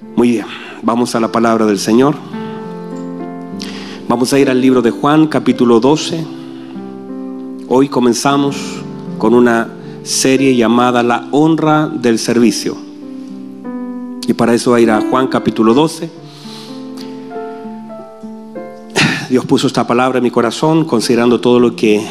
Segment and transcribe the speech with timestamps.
[0.00, 0.46] Muy bien,
[0.80, 2.14] vamos a la palabra del Señor.
[4.08, 6.24] Vamos a ir al libro de Juan, capítulo 12.
[7.68, 8.56] Hoy comenzamos
[9.18, 9.68] con una
[10.02, 12.78] serie llamada La honra del servicio.
[14.26, 16.10] Y para eso va a ir a Juan, capítulo 12.
[19.28, 22.02] Dios puso esta palabra en mi corazón, considerando todo lo que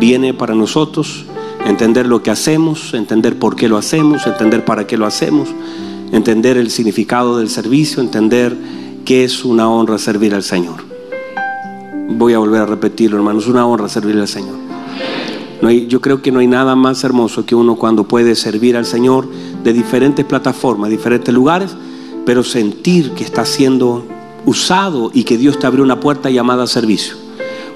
[0.00, 1.24] viene para nosotros,
[1.64, 5.50] entender lo que hacemos, entender por qué lo hacemos, entender para qué lo hacemos,
[6.12, 8.56] entender el significado del servicio, entender
[9.04, 10.76] qué es una honra servir al Señor.
[12.10, 14.56] Voy a volver a repetirlo, hermanos, una honra servir al Señor.
[15.60, 18.86] No yo creo que no hay nada más hermoso que uno cuando puede servir al
[18.86, 19.28] Señor
[19.64, 21.76] de diferentes plataformas, diferentes lugares,
[22.24, 24.04] pero sentir que está siendo
[24.46, 27.16] usado y que Dios te abrió una puerta llamada servicio.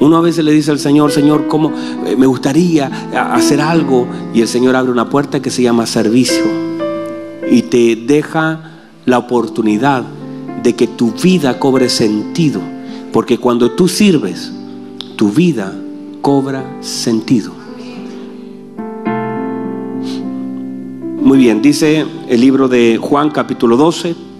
[0.01, 1.73] Uno a veces le dice al Señor, Señor, ¿cómo
[2.07, 2.87] eh, me gustaría
[3.35, 4.07] hacer algo?
[4.35, 6.72] Y el Señor abre una puerta que se llama servicio
[7.53, 8.71] y te deja
[9.05, 10.05] la oportunidad
[10.63, 12.63] de que tu vida cobre sentido.
[13.13, 14.51] Porque cuando tú sirves,
[15.17, 15.73] tu vida
[16.23, 17.53] cobra sentido.
[21.21, 24.33] Muy bien, dice el libro de Juan capítulo 12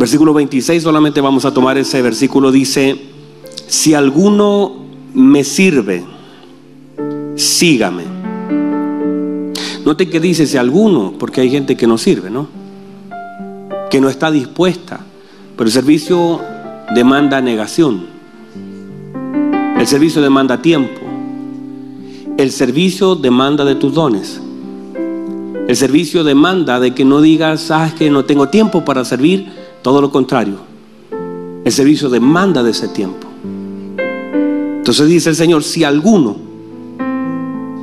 [0.00, 2.98] Versículo 26, solamente vamos a tomar ese versículo, dice,
[3.66, 6.02] si alguno me sirve,
[7.36, 8.19] sígame.
[9.90, 12.46] Note que dice si alguno, porque hay gente que no sirve, ¿no?
[13.90, 15.00] Que no está dispuesta.
[15.56, 16.40] Pero el servicio
[16.94, 18.06] demanda negación.
[19.76, 21.00] El servicio demanda tiempo.
[22.38, 24.40] El servicio demanda de tus dones.
[25.66, 29.48] El servicio demanda de que no digas, ah, que no tengo tiempo para servir,
[29.82, 30.58] todo lo contrario.
[31.64, 33.26] El servicio demanda de ese tiempo.
[33.98, 36.36] Entonces dice el Señor, si alguno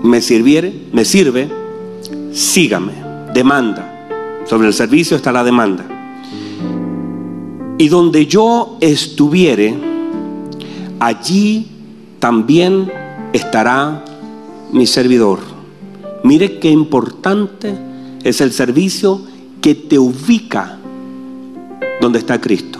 [0.03, 1.66] me sirviere, me sirve,
[2.37, 2.93] sígame.
[3.33, 4.43] Demanda.
[4.45, 5.85] Sobre el servicio está la demanda.
[7.77, 9.75] Y donde yo estuviere,
[10.99, 11.67] allí
[12.19, 12.91] también
[13.33, 14.03] estará
[14.71, 15.39] mi servidor.
[16.23, 17.75] Mire qué importante
[18.23, 19.21] es el servicio
[19.61, 20.77] que te ubica
[22.01, 22.79] donde está Cristo.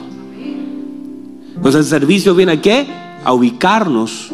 [1.56, 2.88] Entonces el servicio viene a qué?
[3.23, 4.29] A ubicarnos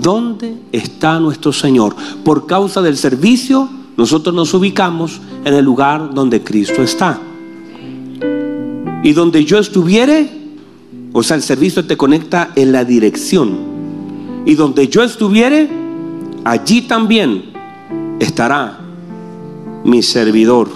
[0.00, 1.94] donde está nuestro Señor.
[2.24, 3.68] Por causa del servicio,
[3.98, 7.18] nosotros nos ubicamos en el lugar donde Cristo está.
[9.02, 10.30] Y donde yo estuviere,
[11.12, 13.58] o sea, el servicio te conecta en la dirección.
[14.46, 15.68] Y donde yo estuviere,
[16.44, 17.46] allí también
[18.20, 18.78] estará
[19.82, 20.68] mi servidor.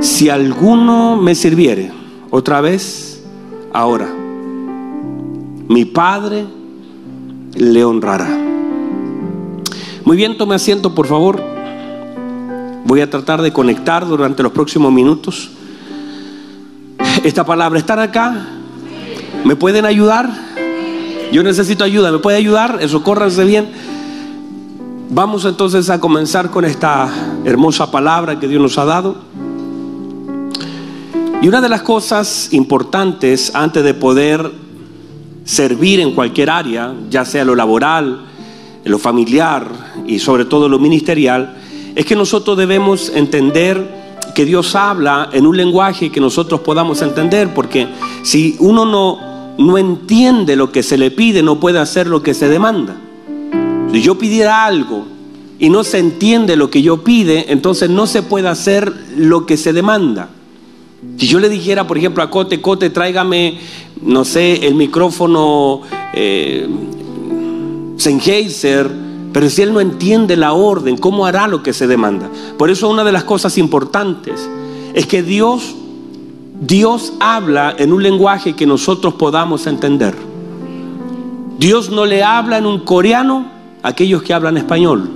[0.00, 1.92] Si alguno me sirviere,
[2.30, 3.22] otra vez,
[3.74, 4.08] ahora,
[5.68, 6.46] mi Padre
[7.54, 8.38] le honrará.
[10.06, 11.53] Muy bien, tome asiento, por favor.
[12.84, 15.50] Voy a tratar de conectar durante los próximos minutos.
[17.24, 18.46] Esta palabra, ¿están acá?
[19.44, 20.30] ¿Me pueden ayudar?
[21.32, 22.78] Yo necesito ayuda, ¿me puede ayudar?
[22.82, 23.68] Eso, córranse bien.
[25.10, 27.08] Vamos entonces a comenzar con esta
[27.44, 29.16] hermosa palabra que Dios nos ha dado.
[31.40, 34.50] Y una de las cosas importantes antes de poder
[35.44, 38.26] servir en cualquier área, ya sea lo laboral,
[38.84, 39.66] lo familiar
[40.06, 41.56] y sobre todo lo ministerial,
[41.94, 47.54] es que nosotros debemos entender que Dios habla en un lenguaje que nosotros podamos entender,
[47.54, 47.86] porque
[48.22, 52.34] si uno no, no entiende lo que se le pide, no puede hacer lo que
[52.34, 52.96] se demanda.
[53.92, 55.06] Si yo pidiera algo
[55.58, 59.56] y no se entiende lo que yo pide, entonces no se puede hacer lo que
[59.56, 60.30] se demanda.
[61.16, 63.58] Si yo le dijera, por ejemplo, a Cote, Cote, tráigame,
[64.02, 66.66] no sé, el micrófono eh,
[67.96, 69.03] Sennheiser,
[69.34, 72.30] pero si él no entiende la orden, ¿cómo hará lo que se demanda?
[72.56, 74.48] Por eso una de las cosas importantes
[74.94, 75.74] es que Dios,
[76.60, 80.14] Dios habla en un lenguaje que nosotros podamos entender.
[81.58, 83.46] Dios no le habla en un coreano
[83.82, 85.10] a aquellos que hablan español.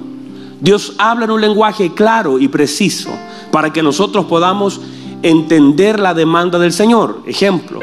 [0.61, 3.11] Dios habla en un lenguaje claro y preciso
[3.53, 4.81] para que nosotros podamos
[5.23, 7.23] entender la demanda del Señor.
[7.25, 7.79] Ejemplo,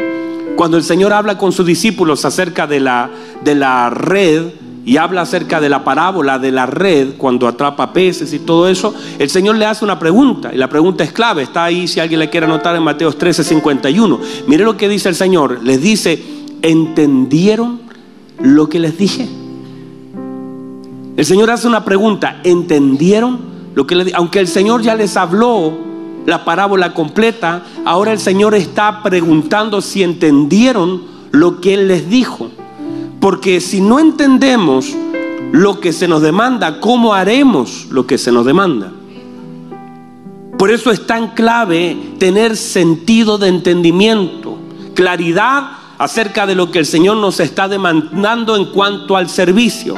[0.57, 3.09] cuando el Señor habla con sus discípulos acerca de la,
[3.41, 8.31] de la red y habla acerca de la parábola de la red cuando atrapa peces
[8.33, 11.63] y todo eso, el Señor le hace una pregunta y la pregunta es clave, está
[11.63, 14.19] ahí si alguien le quiere anotar en Mateo 13, 51.
[14.47, 16.23] Mire lo que dice el Señor, les dice,
[16.61, 17.81] ¿entendieron
[18.39, 19.27] lo que les dije?
[21.17, 23.39] El Señor hace una pregunta, ¿entendieron
[23.73, 24.17] lo que les dije?
[24.17, 25.73] Aunque el Señor ya les habló
[26.27, 32.49] la parábola completa, ahora el Señor está preguntando si entendieron lo que Él les dijo.
[33.25, 34.95] Porque si no entendemos
[35.51, 38.91] lo que se nos demanda, ¿cómo haremos lo que se nos demanda?
[40.59, 44.59] Por eso es tan clave tener sentido de entendimiento,
[44.93, 49.95] claridad acerca de lo que el Señor nos está demandando en cuanto al servicio.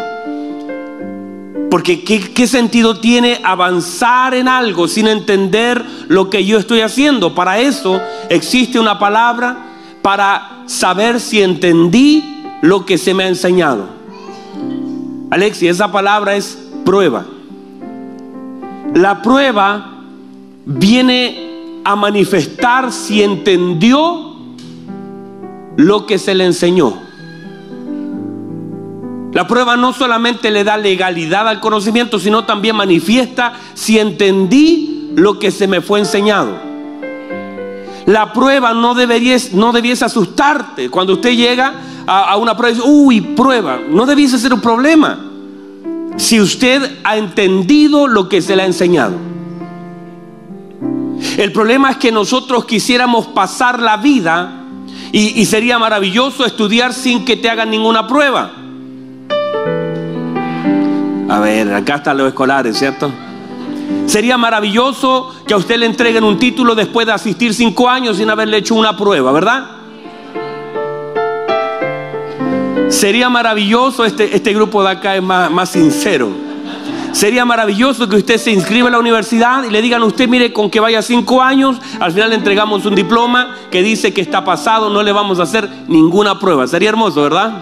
[1.69, 7.35] Porque ¿qué, sentido tiene avanzar en algo sin entender lo que yo estoy haciendo?
[7.35, 8.00] Para eso
[8.30, 9.65] existe una palabra
[10.01, 13.88] para saber si entendí lo que se me ha enseñado.
[15.30, 17.25] Alexi, esa palabra es prueba.
[18.94, 19.94] La prueba
[20.65, 24.36] viene a manifestar si entendió
[25.75, 26.94] lo que se le enseñó.
[29.33, 35.38] La prueba no solamente le da legalidad al conocimiento, sino también manifiesta si entendí lo
[35.38, 36.57] que se me fue enseñado.
[38.07, 40.89] La prueba no, debería, no debiese asustarte.
[40.89, 41.74] Cuando usted llega
[42.07, 45.25] a, una prueba y uy, prueba, no debiese ser un problema.
[46.15, 49.15] Si usted ha entendido lo que se le ha enseñado.
[51.38, 54.63] El problema es que nosotros quisiéramos pasar la vida
[55.12, 58.51] y sería maravilloso estudiar sin que te hagan ninguna prueba.
[61.30, 63.12] A ver, acá están los escolares, ¿cierto?
[64.06, 68.30] Sería maravilloso que a usted le entreguen un título después de asistir cinco años sin
[68.30, 69.76] haberle hecho una prueba, ¿verdad?
[72.89, 76.30] Sería maravilloso, este, este grupo de acá es más, más sincero.
[77.12, 80.54] Sería maravilloso que usted se inscriba a la universidad y le digan a usted, mire,
[80.54, 84.45] con que vaya cinco años, al final le entregamos un diploma que dice que está
[84.45, 86.68] pasado, no le vamos a hacer ninguna prueba.
[86.68, 87.62] Sería hermoso, ¿verdad?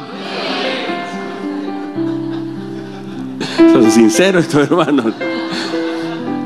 [3.71, 5.13] Son sinceros estos hermanos.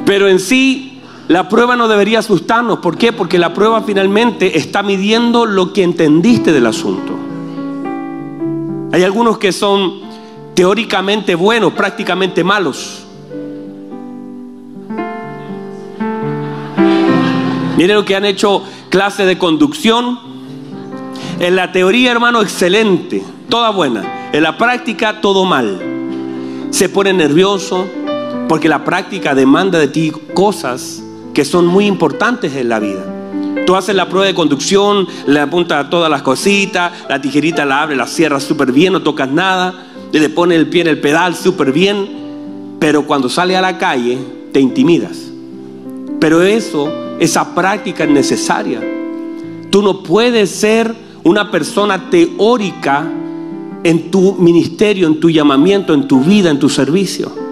[0.06, 2.80] Pero en sí, la prueba no debería asustarnos.
[2.80, 3.12] ¿Por qué?
[3.12, 7.29] Porque la prueba finalmente está midiendo lo que entendiste del asunto.
[8.92, 10.02] Hay algunos que son
[10.54, 13.06] teóricamente buenos, prácticamente malos.
[17.78, 20.20] Miren lo que han hecho clase de conducción.
[21.40, 24.30] En la teoría, hermano, excelente, toda buena.
[24.34, 25.90] En la práctica, todo mal
[26.72, 27.88] se pone nervioso
[28.48, 31.04] porque la práctica demanda de ti cosas
[31.34, 33.19] que son muy importantes en la vida.
[33.66, 37.96] Tú haces la prueba de conducción, le apuntas todas las cositas, la tijerita la abre,
[37.96, 41.72] la cierra súper bien, no tocas nada, le pone el pie en el pedal súper
[41.72, 44.18] bien, pero cuando sale a la calle
[44.52, 45.30] te intimidas.
[46.20, 48.82] Pero eso, esa práctica es necesaria.
[49.70, 50.94] Tú no puedes ser
[51.24, 53.06] una persona teórica
[53.84, 57.49] en tu ministerio, en tu llamamiento, en tu vida, en tu servicio.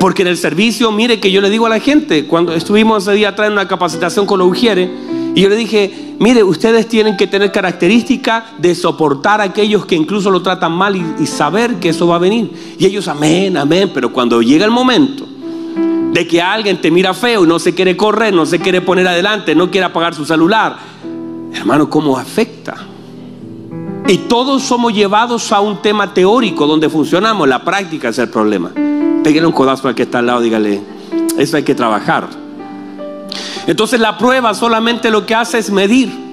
[0.00, 3.12] Porque en el servicio, mire que yo le digo a la gente, cuando estuvimos ese
[3.12, 4.88] día atrás en una capacitación con los Ujieres,
[5.34, 9.96] y yo le dije, mire, ustedes tienen que tener característica de soportar a aquellos que
[9.96, 12.50] incluso lo tratan mal y, saber que eso va a venir.
[12.78, 15.28] Y ellos, amén, amén, pero cuando llega el momento
[16.14, 19.06] de que alguien te mira feo y no se quiere correr, no se quiere poner
[19.06, 20.78] adelante, no quiere apagar su celular,
[21.52, 22.86] hermano, ¿cómo afecta?
[24.08, 27.46] Y todos somos llevados a un tema teórico donde funcionamos.
[27.46, 28.72] La práctica es el problema.
[29.22, 30.80] Pégale un codazo al que está al lado, dígale,
[31.38, 32.28] eso hay que trabajar.
[33.66, 36.30] Entonces la prueba solamente lo que hace es medir.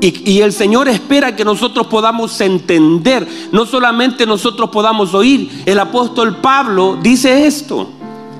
[0.00, 5.62] Y, y, el Señor espera que nosotros podamos entender, no solamente nosotros podamos oír.
[5.64, 7.88] El apóstol Pablo dice esto.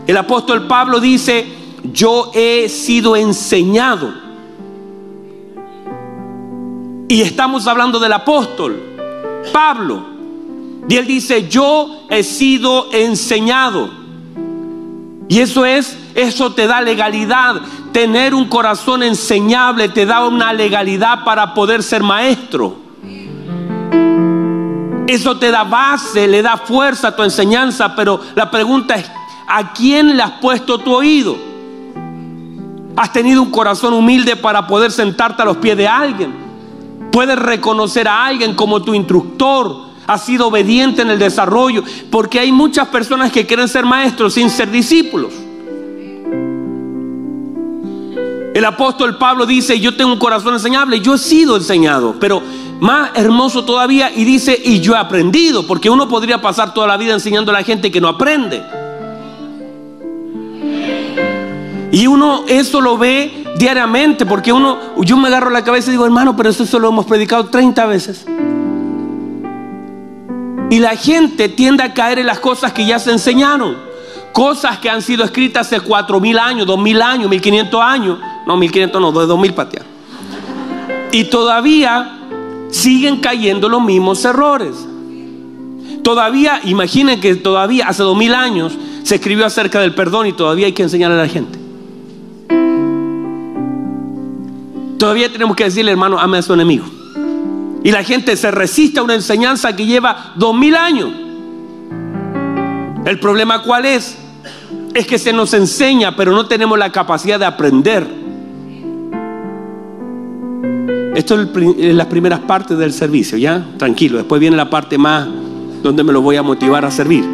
[0.06, 1.46] El apóstol Pablo dice,
[1.92, 4.24] yo he sido enseñado
[7.08, 8.82] y estamos hablando del apóstol
[9.52, 10.13] Pablo.
[10.88, 13.90] Y él dice, yo he sido enseñado.
[15.28, 17.60] Y eso es, eso te da legalidad.
[17.92, 22.76] Tener un corazón enseñable te da una legalidad para poder ser maestro.
[25.06, 29.10] Eso te da base, le da fuerza a tu enseñanza, pero la pregunta es,
[29.46, 31.36] ¿a quién le has puesto tu oído?
[32.96, 36.32] ¿Has tenido un corazón humilde para poder sentarte a los pies de alguien?
[37.10, 39.93] Puedes reconocer a alguien como tu instructor.
[40.06, 41.82] Ha sido obediente en el desarrollo.
[42.10, 45.32] Porque hay muchas personas que quieren ser maestros sin ser discípulos.
[48.54, 52.40] El apóstol Pablo dice, yo tengo un corazón enseñable, yo he sido enseñado, pero
[52.78, 56.96] más hermoso todavía, y dice, y yo he aprendido, porque uno podría pasar toda la
[56.96, 58.62] vida enseñando a la gente que no aprende.
[61.90, 66.04] Y uno eso lo ve diariamente, porque uno, yo me agarro la cabeza y digo,
[66.04, 68.24] hermano, pero eso lo hemos predicado 30 veces.
[70.70, 73.76] Y la gente tiende a caer en las cosas que ya se enseñaron.
[74.32, 78.18] Cosas que han sido escritas hace 4.000 años, 2.000 años, 1.500 años.
[78.46, 79.82] No, 1.500 no, 2.000 patea.
[81.12, 82.18] Y todavía
[82.70, 84.74] siguen cayendo los mismos errores.
[86.02, 88.72] Todavía, imaginen que todavía hace 2.000 años
[89.04, 91.58] se escribió acerca del perdón y todavía hay que enseñar a la gente.
[94.98, 96.86] Todavía tenemos que decirle, hermano, ame a su enemigo.
[97.84, 101.12] Y la gente se resiste a una enseñanza que lleva dos mil años.
[103.04, 104.16] El problema cuál es?
[104.94, 108.06] Es que se nos enseña, pero no tenemos la capacidad de aprender.
[111.14, 113.62] Esto es las primeras partes del servicio, ¿ya?
[113.76, 115.28] Tranquilo, después viene la parte más
[115.82, 117.24] donde me lo voy a motivar a servir.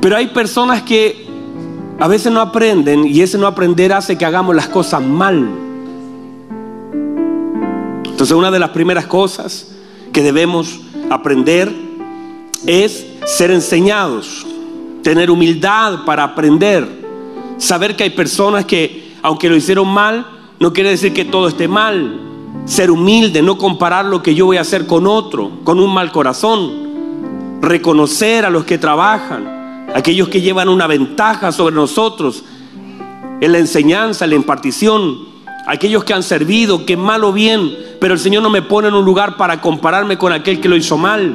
[0.00, 1.28] Pero hay personas que
[2.00, 5.63] a veces no aprenden y ese no aprender hace que hagamos las cosas mal.
[8.24, 9.66] Entonces una de las primeras cosas
[10.10, 11.70] que debemos aprender
[12.64, 14.46] es ser enseñados,
[15.02, 16.88] tener humildad para aprender,
[17.58, 20.26] saber que hay personas que aunque lo hicieron mal,
[20.58, 22.18] no quiere decir que todo esté mal.
[22.64, 26.10] Ser humilde, no comparar lo que yo voy a hacer con otro, con un mal
[26.10, 27.60] corazón.
[27.60, 32.42] Reconocer a los que trabajan, aquellos que llevan una ventaja sobre nosotros
[33.42, 35.34] en la enseñanza, en la impartición,
[35.66, 38.94] aquellos que han servido, que mal o bien, pero el Señor no me pone en
[38.94, 41.34] un lugar para compararme con aquel que lo hizo mal,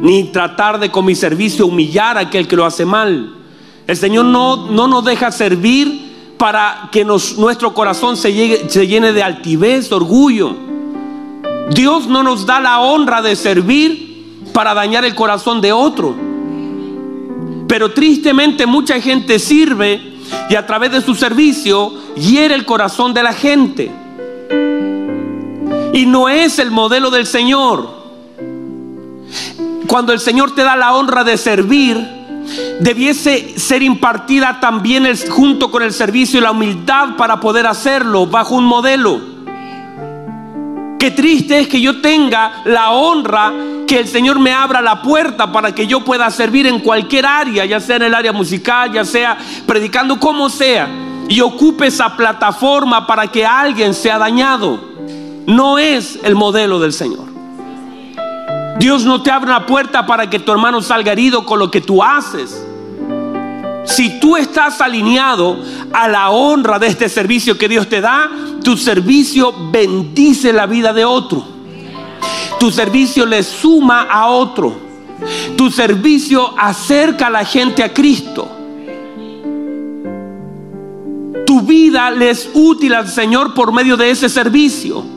[0.00, 3.34] ni tratar de con mi servicio humillar a aquel que lo hace mal.
[3.86, 9.90] El Señor no, no nos deja servir para que nuestro corazón se, llene de altivez,
[9.90, 10.56] de orgullo.
[11.74, 16.14] Dios no nos da la honra de servir para dañar el corazón de otro.
[17.68, 20.14] Pero tristemente mucha gente sirve
[20.48, 23.92] y a través de su servicio hiere el corazón de la gente.
[25.94, 27.88] Y no es el modelo del Señor.
[29.86, 31.96] Cuando el Señor te da la honra de servir,
[32.80, 38.56] debiese ser impartida también junto con el servicio y la humildad para poder hacerlo bajo
[38.56, 39.20] un modelo.
[40.98, 43.52] Qué triste es que yo tenga la honra
[43.86, 47.64] que el Señor me abra la puerta para que yo pueda servir en cualquier área,
[47.66, 50.88] ya sea en el área musical, ya sea predicando, como sea,
[51.28, 54.93] y ocupe esa plataforma para que alguien sea dañado.
[55.46, 57.24] No es el modelo del Señor.
[58.78, 61.80] Dios no te abre una puerta para que tu hermano salga herido con lo que
[61.80, 62.64] tú haces.
[63.84, 65.58] Si tú estás alineado
[65.92, 68.30] a la honra de este servicio que Dios te da,
[68.62, 71.44] tu servicio bendice la vida de otro.
[72.58, 74.74] Tu servicio le suma a otro.
[75.56, 78.48] Tu servicio acerca a la gente a Cristo.
[81.46, 85.13] Tu vida le es útil al Señor por medio de ese servicio.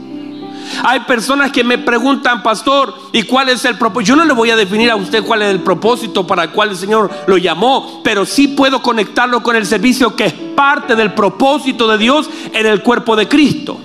[0.83, 4.09] Hay personas que me preguntan, pastor, ¿y cuál es el propósito?
[4.09, 6.69] Yo no le voy a definir a usted cuál es el propósito para el cual
[6.69, 11.13] el Señor lo llamó, pero sí puedo conectarlo con el servicio que es parte del
[11.13, 13.79] propósito de Dios en el cuerpo de Cristo.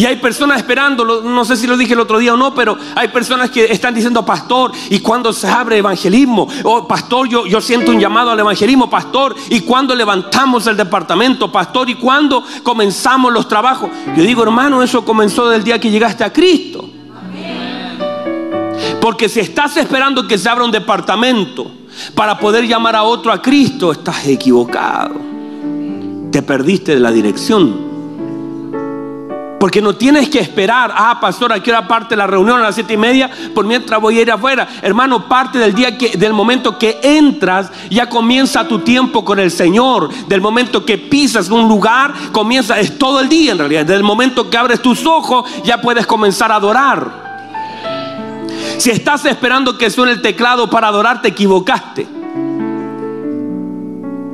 [0.00, 2.74] Y hay personas esperando, no sé si lo dije el otro día o no, pero
[2.94, 6.48] hay personas que están diciendo, pastor, ¿y cuando se abre evangelismo?
[6.64, 11.52] Oh, pastor, yo, yo siento un llamado al evangelismo, pastor, ¿y cuando levantamos el departamento?
[11.52, 13.90] Pastor, ¿y cuando comenzamos los trabajos?
[14.16, 16.88] Yo digo, hermano, eso comenzó del día que llegaste a Cristo.
[19.02, 21.70] Porque si estás esperando que se abra un departamento
[22.14, 25.16] para poder llamar a otro a Cristo, estás equivocado.
[26.30, 27.89] Te perdiste de la dirección.
[29.60, 32.94] Porque no tienes que esperar, ah, pastor, aquí era parte la reunión a las siete
[32.94, 34.66] y media, por mientras voy a ir afuera.
[34.80, 39.50] Hermano, parte del día que, del momento que entras, ya comienza tu tiempo con el
[39.50, 40.08] Señor.
[40.28, 43.84] Del momento que pisas un lugar, comienza, es todo el día en realidad.
[43.84, 47.30] Del momento que abres tus ojos, ya puedes comenzar a adorar.
[48.78, 52.19] Si estás esperando que suene el teclado para adorar, te equivocaste.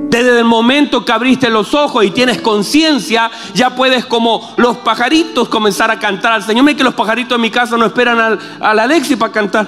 [0.09, 5.49] Desde el momento que abriste los ojos y tienes conciencia, ya puedes como los pajaritos
[5.49, 6.65] comenzar a cantar al Señor.
[6.65, 9.67] Mira que los pajaritos en mi casa no esperan al, al Alexi para cantar.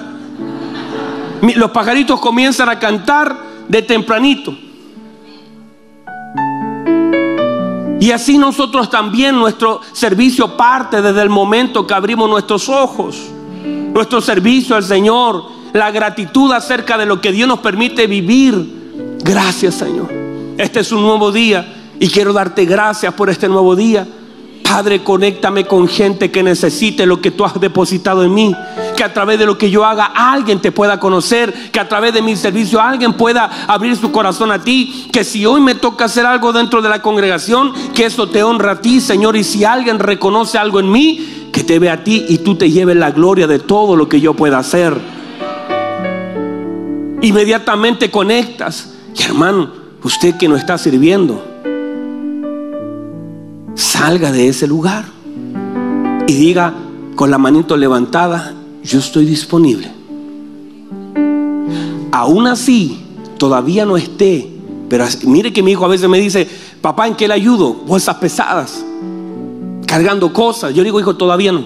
[1.55, 3.35] Los pajaritos comienzan a cantar
[3.67, 4.55] de tempranito.
[7.99, 13.17] Y así nosotros también, nuestro servicio parte desde el momento que abrimos nuestros ojos.
[13.93, 15.43] Nuestro servicio al Señor,
[15.73, 19.17] la gratitud acerca de lo que Dios nos permite vivir.
[19.21, 20.28] Gracias Señor.
[20.59, 21.65] Este es un nuevo día
[22.01, 24.05] y quiero darte gracias por este nuevo día.
[24.61, 28.53] Padre, conéctame con gente que necesite lo que tú has depositado en mí.
[28.97, 31.71] Que a través de lo que yo haga alguien te pueda conocer.
[31.71, 35.07] Que a través de mi servicio alguien pueda abrir su corazón a ti.
[35.13, 38.73] Que si hoy me toca hacer algo dentro de la congregación, que eso te honra
[38.73, 39.37] a ti, Señor.
[39.37, 42.69] Y si alguien reconoce algo en mí, que te vea a ti y tú te
[42.69, 44.93] lleves la gloria de todo lo que yo pueda hacer.
[47.21, 48.93] Inmediatamente conectas.
[49.17, 51.43] Y hermano, usted que no está sirviendo,
[53.75, 55.05] salga de ese lugar
[56.27, 56.73] y diga
[57.15, 58.53] con la manito levantada,
[58.83, 59.91] yo estoy disponible.
[62.11, 63.05] Aún así,
[63.37, 66.49] todavía no esté Pero mire que mi hijo a veces me dice,
[66.81, 67.73] papá, ¿en qué le ayudo?
[67.85, 68.83] Bolsas pesadas,
[69.85, 70.73] cargando cosas.
[70.73, 71.63] Yo digo, hijo, todavía no.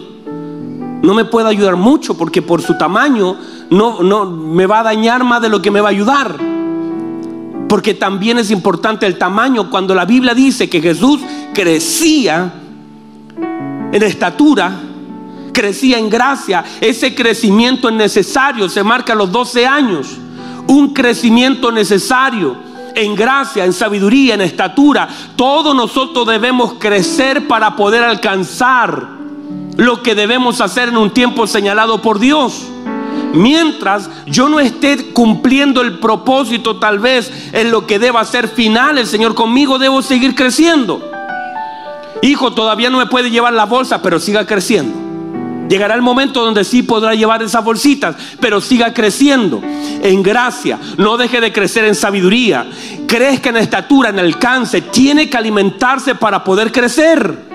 [1.02, 3.38] No me puede ayudar mucho porque por su tamaño
[3.70, 6.52] no, no me va a dañar más de lo que me va a ayudar.
[7.74, 9.68] Porque también es importante el tamaño.
[9.72, 11.22] Cuando la Biblia dice que Jesús
[11.56, 12.53] crecía
[13.92, 14.80] en estatura,
[15.51, 20.20] crecía en gracia, ese crecimiento es necesario, se marca a los 12 años.
[20.68, 22.56] Un crecimiento necesario
[22.94, 25.10] en gracia, en sabiduría, en estatura.
[25.36, 29.08] Todos nosotros debemos crecer para poder alcanzar
[29.77, 32.68] lo que debemos hacer en un tiempo señalado por Dios.
[33.34, 39.00] Mientras yo no esté cumpliendo el propósito tal vez en lo que deba ser final,
[39.00, 41.02] el Señor conmigo debo seguir creciendo.
[42.22, 45.04] Hijo, todavía no me puede llevar la bolsa, pero siga creciendo.
[45.68, 50.78] Llegará el momento donde sí podrá llevar esas bolsitas, pero siga creciendo en gracia.
[50.98, 52.70] No deje de crecer en sabiduría.
[53.08, 54.82] Crezca en estatura, en alcance.
[54.82, 57.52] Tiene que alimentarse para poder crecer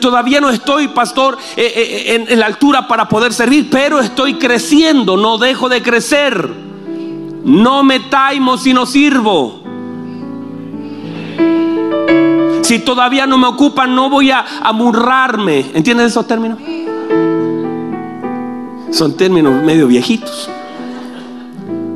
[0.00, 4.34] todavía no estoy, pastor, eh, eh, en, en la altura para poder servir, pero estoy
[4.34, 6.68] creciendo, no dejo de crecer.
[7.44, 9.62] No me taimo si no sirvo.
[12.62, 15.64] Si todavía no me ocupan, no voy a amurrarme.
[15.72, 16.58] ¿Entienden esos términos?
[18.90, 20.50] Son términos medio viejitos.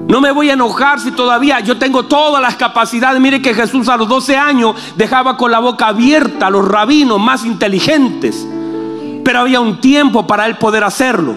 [0.08, 3.20] No me voy a enojar si todavía yo tengo todas las capacidades.
[3.20, 7.20] Mire que Jesús a los 12 años dejaba con la boca abierta a los rabinos
[7.20, 8.46] más inteligentes.
[9.24, 11.36] Pero había un tiempo para él poder hacerlo.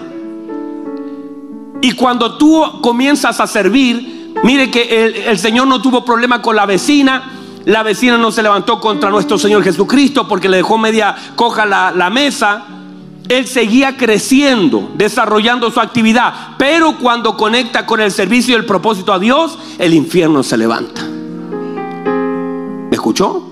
[1.80, 6.66] Y cuando tú comienzas a servir, mire que el, Señor no tuvo problema con la
[6.66, 7.32] vecina.
[7.64, 11.92] La vecina no se levantó contra nuestro Señor Jesucristo porque le dejó media coja la,
[11.92, 12.75] la mesa
[13.28, 19.12] él seguía creciendo, desarrollando su actividad, pero cuando conecta con el servicio y el propósito
[19.12, 21.02] a Dios, el infierno se levanta.
[22.88, 23.42] ¿Me escuchó?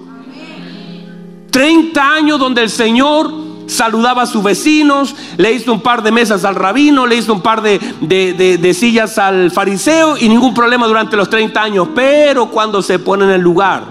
[1.50, 3.32] 30 años donde el Señor
[3.66, 7.40] saludaba a sus vecinos, le hizo un par de mesas al rabino, le hizo un
[7.40, 11.88] par de, de, sillas al fariseo y ningún problema durante los 30 años.
[11.94, 13.84] Pero cuando se pone en el lugar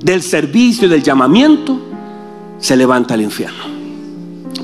[0.00, 1.78] del servicio y del llamamiento,
[2.58, 3.77] se levanta el infierno.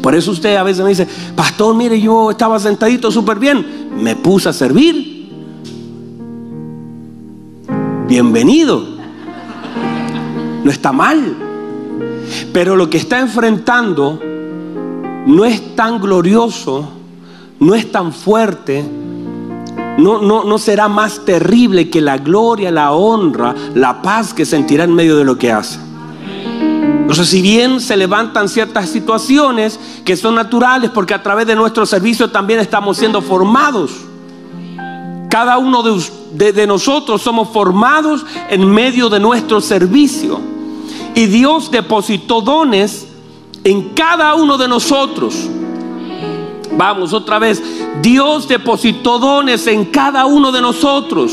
[0.04, 4.14] Por eso usted a veces me dice, pastor, mire, yo estaba sentadito súper bien, me
[4.14, 5.30] puse a servir.
[8.06, 8.84] Bienvenido.
[10.62, 11.34] No está mal.
[12.52, 14.20] Pero lo que está enfrentando
[15.24, 16.86] no es tan glorioso,
[17.60, 18.84] no es tan fuerte,
[19.96, 24.84] no, no, no será más terrible que la gloria, la honra, la paz que sentirá
[24.84, 25.78] en medio de lo que hace.
[27.14, 31.86] Entonces, si bien se levantan ciertas situaciones que son naturales, porque a través de nuestro
[31.86, 33.92] servicio también estamos siendo formados.
[35.30, 40.40] Cada uno de, de, nosotros somos formados en medio de nuestro servicio.
[41.14, 43.06] Y Dios depositó dones
[43.62, 45.36] en cada uno de nosotros.
[46.76, 47.62] Vamos otra vez.
[48.02, 51.32] Dios depositó dones en cada uno de nosotros.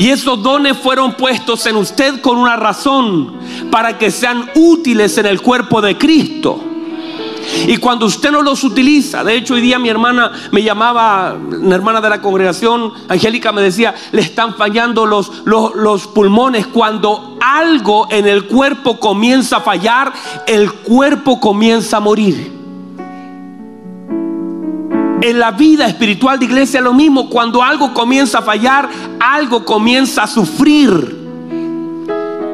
[0.00, 3.34] Y esos dones fueron puestos en usted con una razón,
[3.70, 6.58] para que sean útiles en el cuerpo de Cristo.
[7.66, 11.74] Y cuando usted no los utiliza, de hecho hoy día mi hermana me llamaba, una
[11.74, 16.66] hermana de la congregación, Angélica me decía, le están fallando los, los, los, pulmones.
[16.66, 20.14] Cuando algo en el cuerpo comienza a fallar,
[20.46, 22.59] el cuerpo comienza a morir.
[25.22, 27.28] En la vida espiritual de iglesia lo mismo.
[27.28, 28.88] Cuando algo comienza a fallar,
[29.20, 31.18] algo comienza a sufrir.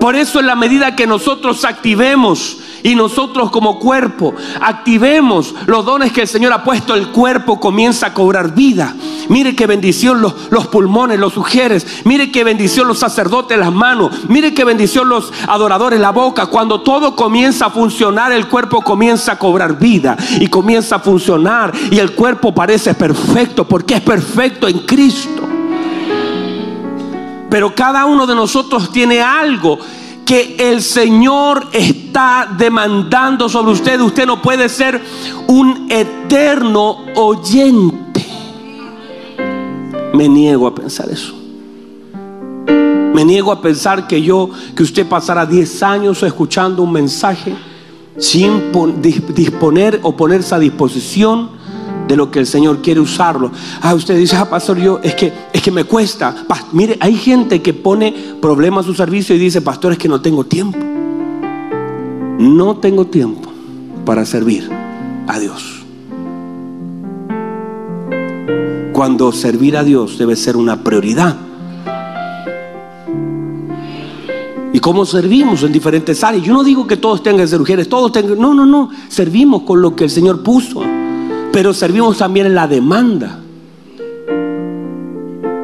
[0.00, 6.12] Por eso en la medida que nosotros activemos y nosotros como cuerpo activemos los dones
[6.12, 8.94] que el Señor ha puesto, el cuerpo comienza a cobrar vida.
[9.29, 12.05] Mire qué bendición los, los pulmones, los sugieres.
[12.05, 14.12] Mire qué bendición los sacerdotes, las manos.
[14.29, 16.46] Mire qué bendición los adoradores, la boca.
[16.46, 21.72] Cuando todo comienza a funcionar, el cuerpo comienza a cobrar vida y comienza a funcionar.
[21.90, 25.42] Y el cuerpo parece perfecto porque es perfecto en Cristo.
[27.51, 29.81] Pero cada uno de nosotros tiene algo
[30.27, 34.01] que el Señor está demandando sobre usted.
[34.01, 35.01] Usted no puede ser
[35.47, 38.27] un eterno oyente.
[40.12, 41.33] Me niego a pensar eso.
[43.15, 47.55] Me niego a pensar que yo, que usted pasara 10 años escuchando un mensaje
[48.19, 51.56] sin disponer o ponerse a disposición
[52.07, 53.51] de lo que el Señor quiere usarlo.
[53.81, 56.35] Ah, usted dice, ah, pastor, yo es que es que me cuesta.
[56.73, 60.21] mire, hay gente que pone problemas a su servicio y dice, pastor, es que no
[60.21, 60.79] tengo tiempo.
[62.38, 63.51] No tengo tiempo
[64.05, 64.71] para servir
[65.27, 65.85] a Dios.
[68.92, 71.37] Cuando servir a Dios debe ser una prioridad.
[74.87, 76.45] cómo servimos en diferentes áreas.
[76.45, 79.83] Yo no digo que todos tengan ser mujeres, todos tengan, no, no, no, servimos con
[79.83, 80.81] lo que el Señor puso,
[81.57, 83.40] pero servimos también en la demanda.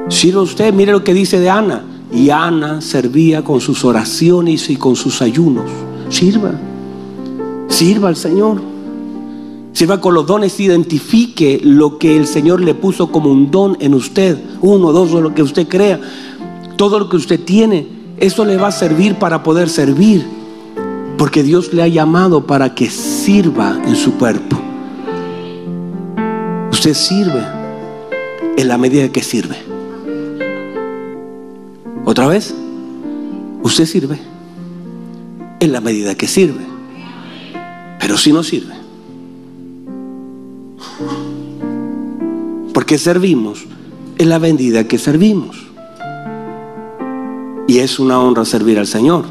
[0.08, 1.84] Sirva usted, mire lo que dice de Ana.
[2.10, 5.66] Y Ana servía con sus oraciones y con sus ayunos.
[6.08, 6.52] Sirva,
[7.68, 8.62] sirva al Señor.
[9.74, 13.92] Sirva con los dones, identifique lo que el Señor le puso como un don en
[13.92, 14.38] usted.
[14.62, 16.00] Uno, dos, o lo que usted crea.
[16.78, 20.24] Todo lo que usted tiene, eso le va a servir para poder servir.
[21.18, 24.61] Porque Dios le ha llamado para que sirva en su cuerpo.
[26.82, 27.44] Usted sirve
[28.56, 29.54] en la medida que sirve.
[32.04, 32.52] Otra vez,
[33.62, 34.18] usted sirve
[35.60, 36.66] en la medida que sirve.
[38.00, 38.74] Pero si no sirve.
[42.74, 43.64] Porque servimos
[44.18, 45.64] en la medida que servimos.
[47.68, 49.26] Y es una honra servir al Señor.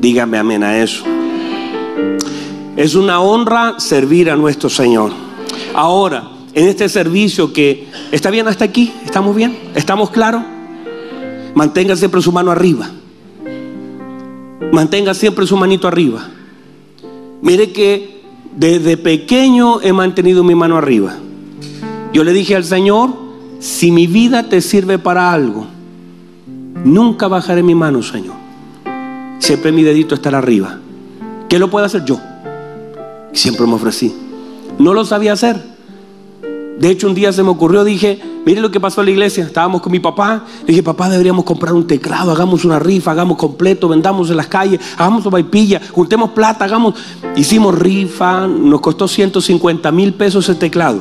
[0.00, 1.04] Dígame amén a eso.
[2.78, 5.27] Es una honra servir a nuestro Señor.
[5.78, 9.56] Ahora, en este servicio que está bien hasta aquí, ¿estamos bien?
[9.76, 10.42] ¿Estamos claros?
[11.54, 12.90] Mantenga siempre su mano arriba.
[14.72, 16.26] Mantenga siempre su manito arriba.
[17.42, 18.22] Mire que
[18.56, 21.14] desde pequeño he mantenido mi mano arriba.
[22.12, 23.10] Yo le dije al Señor,
[23.60, 25.68] si mi vida te sirve para algo,
[26.82, 28.34] nunca bajaré mi mano, Señor.
[29.38, 30.80] Siempre mi dedito estará arriba.
[31.48, 32.18] ¿Qué lo puedo hacer yo?
[33.32, 34.27] Siempre me ofrecí.
[34.78, 35.78] No lo sabía hacer.
[36.78, 39.44] De hecho, un día se me ocurrió, dije, mire lo que pasó en la iglesia.
[39.44, 40.44] Estábamos con mi papá.
[40.64, 44.80] dije, papá, deberíamos comprar un teclado, hagamos una rifa, hagamos completo, vendamos en las calles,
[44.96, 46.94] hagamos vaipilla, juntemos plata, hagamos.
[47.34, 51.00] Hicimos rifa, nos costó 150 mil pesos el teclado.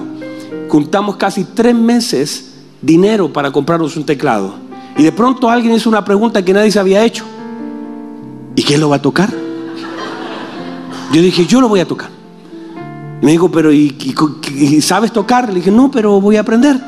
[0.67, 4.55] Juntamos casi tres meses dinero para comprarnos un teclado.
[4.97, 7.23] Y de pronto alguien hizo una pregunta que nadie se había hecho.
[8.55, 9.29] ¿Y quién lo va a tocar?
[11.13, 12.16] Yo dije, yo lo voy a tocar.
[13.21, 13.91] Me dijo, pero ¿y,
[14.81, 15.49] sabes tocar?
[15.49, 16.79] Le dije, no, pero voy a aprender.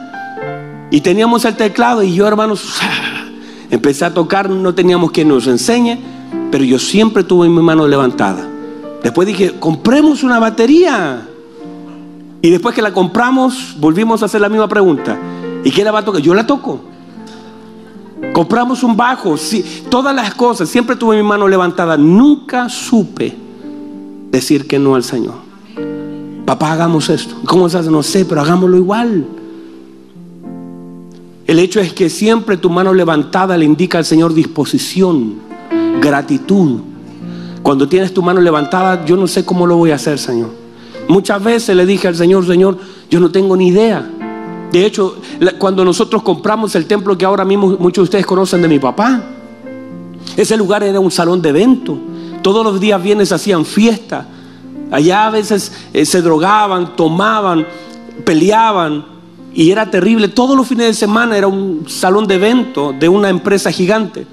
[0.91, 2.79] Y teníamos el teclado y yo, hermanos,
[3.69, 5.97] empecé a tocar, no teníamos quien nos enseñe,
[6.51, 8.47] pero yo siempre tuve mi mano levantada.
[9.03, 11.25] Después dije, compremos una batería.
[12.41, 15.17] Y después que la compramos, volvimos a hacer la misma pregunta.
[15.63, 16.21] ¿Y quién la va a tocar?
[16.21, 16.81] Yo la toco.
[18.33, 21.97] Compramos un bajo, sí, todas las cosas, siempre tuve mi mano levantada.
[21.97, 23.35] Nunca supe
[24.29, 25.48] decir que no al Señor
[26.49, 27.35] papá, hagamos esto.
[27.45, 27.91] ¿Cómo se hace?
[27.91, 29.23] No sé, pero hagámoslo igual.
[31.45, 35.35] El hecho es que siempre tu mano levantada le indica al Señor disposición,
[36.01, 36.79] gratitud.
[37.61, 40.49] Cuando tienes tu mano levantada, yo no sé cómo lo voy a hacer, Señor.
[41.07, 42.79] Muchas veces le dije al Señor, Señor,
[43.11, 44.09] yo no tengo ni idea.
[44.71, 45.17] De hecho,
[45.59, 49.21] cuando nosotros compramos el templo que ahora mismo muchos de ustedes conocen de mi papá,
[50.35, 51.95] ese lugar era un salón de evento.
[52.41, 54.25] Todos los días viernes hacían fiesta.
[54.91, 57.67] Allá a veces eh, se drogaban, tomaban,
[58.25, 59.05] peleaban
[59.53, 60.27] y era terrible.
[60.27, 64.25] Todos los fines de semana era un salón de evento de una empresa gigante.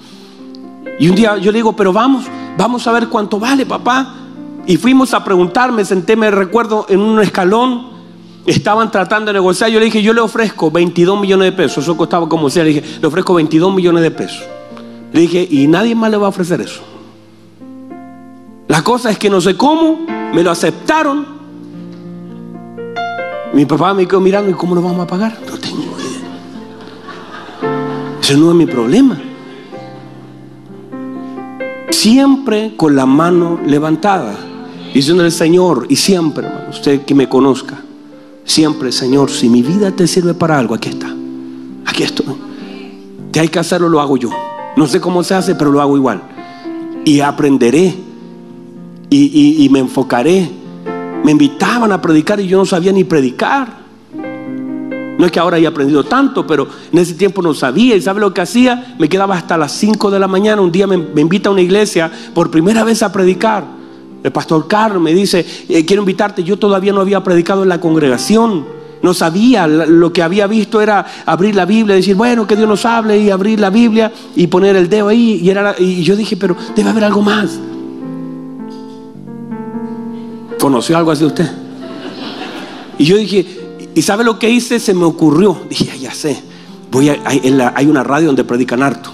[0.98, 2.24] Y un día yo le digo, pero vamos,
[2.56, 4.14] vamos a ver cuánto vale, papá.
[4.66, 7.94] Y fuimos a preguntar, me senté, me recuerdo, en un escalón.
[8.46, 9.70] Estaban tratando de negociar.
[9.70, 11.84] Yo le dije, yo le ofrezco 22 millones de pesos.
[11.84, 12.64] Eso costaba como sea.
[12.64, 14.44] Le dije, le ofrezco 22 millones de pesos.
[15.12, 16.82] Le dije, y nadie más le va a ofrecer eso.
[18.68, 21.26] La cosa es que no sé cómo, me lo aceptaron.
[23.52, 25.38] Mi papá me quedó mirando, ¿y cómo lo vamos a pagar?
[25.48, 26.20] No tengo idea.
[28.20, 29.18] Ese no es mi problema.
[31.90, 34.36] Siempre con la mano levantada,
[34.92, 37.78] diciéndole, Señor, y siempre, hermano, usted que me conozca,
[38.44, 41.14] siempre, Señor, si mi vida te sirve para algo, aquí está.
[41.86, 42.26] Aquí estoy.
[43.30, 44.30] Te hay que hacerlo, lo hago yo.
[44.76, 46.22] No sé cómo se hace, pero lo hago igual.
[47.04, 48.05] Y aprenderé
[49.10, 50.50] y, me enfocaré.
[51.24, 53.86] Me invitaban a predicar y yo no sabía ni predicar.
[55.18, 57.96] No es que ahora haya aprendido tanto, pero en ese tiempo no sabía.
[57.96, 58.94] ¿Y sabe lo que hacía?
[58.98, 60.60] Me quedaba hasta las 5 de la mañana.
[60.60, 63.64] Un día me, invita a una iglesia por primera vez a predicar.
[64.22, 66.44] El pastor Carlos me dice, eh, quiero invitarte.
[66.44, 68.66] Yo todavía no había predicado en la congregación.
[69.02, 72.84] No sabía, lo que había visto era abrir la Biblia, decir, bueno, que Dios nos
[72.84, 75.40] hable y abrir la Biblia y poner el dedo ahí.
[75.42, 77.58] Y, era, y yo dije, pero debe haber algo más.
[80.66, 81.48] ¿Conoció algo así usted?
[82.98, 83.46] Y yo dije,
[83.94, 84.80] ¿y sabe lo que hice?
[84.80, 85.56] Se me ocurrió.
[85.70, 86.42] Dije, ya sé,
[86.90, 89.10] voy a, hay, una radio donde predican harto.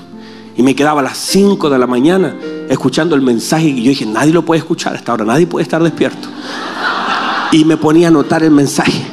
[0.57, 2.35] Y me quedaba a las 5 de la mañana
[2.71, 3.67] escuchando el mensaje.
[3.67, 6.27] Y yo dije, nadie lo puede escuchar hasta ahora, nadie puede estar despierto.
[7.53, 9.05] Y me ponía a anotar el mensaje.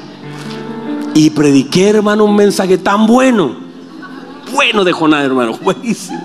[1.14, 3.54] Y prediqué, hermano, un mensaje tan bueno.
[4.54, 6.22] Bueno de Jonás, hermano, buenísimo.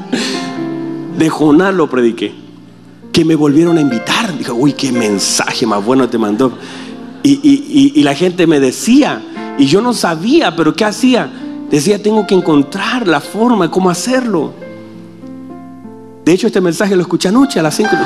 [1.18, 2.43] de Jonás lo prediqué.
[3.14, 4.37] Que me volvieron a invitar.
[4.37, 6.59] Dijo, uy, qué mensaje más bueno te mandó.
[7.22, 9.22] Y, y la gente me decía,
[9.57, 11.31] y yo no sabía, pero ¿qué hacía?
[11.70, 14.53] Decía, tengo que encontrar la forma cómo hacerlo.
[16.24, 17.90] De hecho, este mensaje lo escuché anoche a las 5.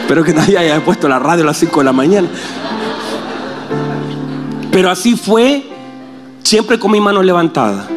[0.00, 2.28] Espero que nadie haya puesto la radio a las 5 de la mañana.
[4.72, 5.64] Pero así fue,
[6.42, 7.88] siempre con mi mano levantada.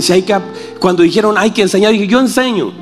[0.00, 0.36] Si hay que,
[0.78, 2.72] cuando dijeron hay que enseñar, dije, yo enseño.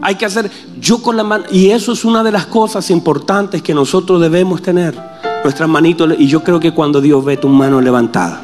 [0.00, 1.44] Hay que hacer, yo con la mano.
[1.50, 4.94] Y eso es una de las cosas importantes que nosotros debemos tener.
[5.42, 6.14] Nuestras manitos.
[6.18, 8.42] Y yo creo que cuando Dios ve tu mano levantada.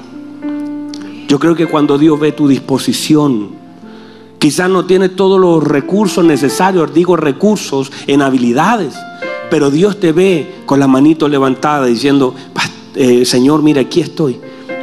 [1.28, 3.50] Yo creo que cuando Dios ve tu disposición.
[4.38, 8.94] Quizás no tiene todos los recursos necesarios, digo recursos en habilidades.
[9.50, 12.34] Pero Dios te ve con la manito levantada diciendo,
[12.94, 14.40] eh, Señor, mira, aquí estoy.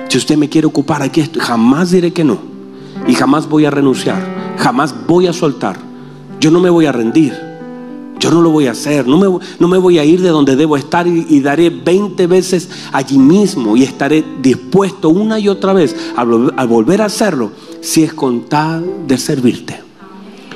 [0.10, 1.42] Si usted me quiere ocupar, aquí estoy.
[1.42, 2.57] Jamás diré que no.
[3.08, 4.22] Y jamás voy a renunciar.
[4.58, 5.78] Jamás voy a soltar.
[6.40, 7.48] Yo no me voy a rendir.
[8.20, 9.08] Yo no lo voy a hacer.
[9.08, 12.70] No me, no me voy a ir de donde debo estar y, daré 20 veces
[12.92, 16.24] allí mismo y estaré dispuesto una y otra vez a,
[16.66, 19.82] volver a hacerlo si es con tal de servirte.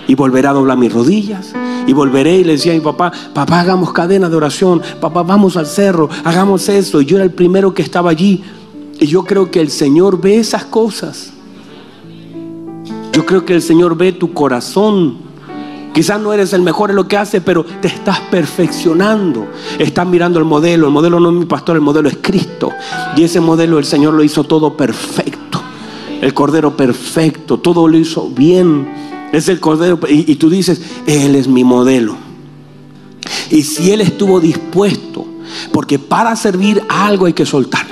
[0.08, 1.54] Y volveré a doblar mis rodillas.
[1.88, 4.82] Y volveré y le decía a mi papá, papá, hagamos cadena de oración.
[5.00, 7.02] Papá, vamos al cerro, hagamos eso.
[7.02, 8.44] Y yo era el primero que estaba allí.
[9.00, 11.32] Y yo creo que el Señor ve esas cosas.
[13.14, 15.32] Yo creo que el Señor ve tu corazón
[15.94, 19.48] Quizás no eres el mejor en lo que haces, pero te estás perfeccionando.
[19.78, 20.88] Estás mirando el modelo.
[20.88, 22.72] El modelo no es mi pastor, el modelo es Cristo.
[23.18, 25.62] Y ese modelo el Señor lo hizo todo perfecto.
[26.22, 29.30] El Cordero perfecto, todo lo hizo bien.
[29.34, 30.00] Es el Cordero.
[30.08, 32.16] Y, y tú dices, Él es mi modelo.
[33.50, 35.26] Y si Él estuvo dispuesto,
[35.74, 37.91] porque para servir algo hay que soltar.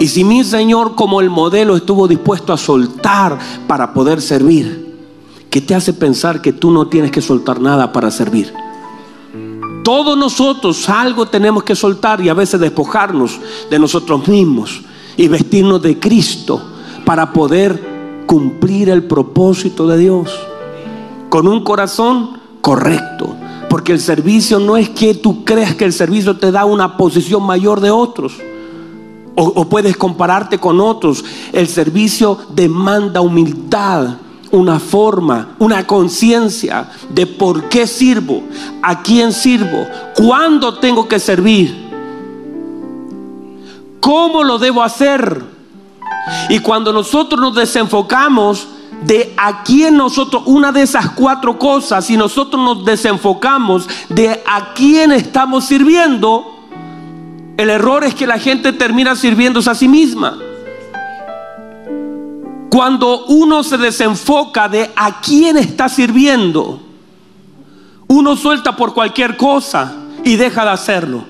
[0.00, 4.90] Y si mi Señor como el modelo estuvo dispuesto a soltar para poder servir,
[5.50, 8.54] ¿Qué te hace pensar que tú no tienes que soltar nada para servir?
[9.82, 14.82] Todos nosotros algo tenemos que soltar y a veces despojarnos de nosotros mismos
[15.16, 16.62] y vestirnos de Cristo
[17.04, 20.30] para poder cumplir el propósito de Dios
[21.28, 23.34] con un corazón correcto.
[23.68, 27.42] Porque el servicio no es que tú creas que el servicio te da una posición
[27.42, 28.34] mayor de otros.
[29.42, 31.24] O, puedes compararte con otros.
[31.52, 34.16] El servicio demanda humildad
[34.50, 38.42] una forma, una conciencia de por qué sirvo,
[38.82, 41.88] a quién sirvo, cuándo tengo que servir,
[44.00, 45.42] cómo lo debo hacer.
[46.48, 48.68] Y cuando nosotros nos desenfocamos
[49.04, 54.74] de a quién nosotros, una de esas cuatro cosas, si nosotros nos desenfocamos de a
[54.74, 56.49] quién estamos sirviendo,
[57.60, 60.38] el error es que la gente termina sirviéndose a sí misma.
[62.70, 66.80] Cuando uno se desenfoca de a quién está sirviendo,
[68.06, 69.92] uno suelta por cualquier cosa
[70.24, 71.24] y deja de hacerlo.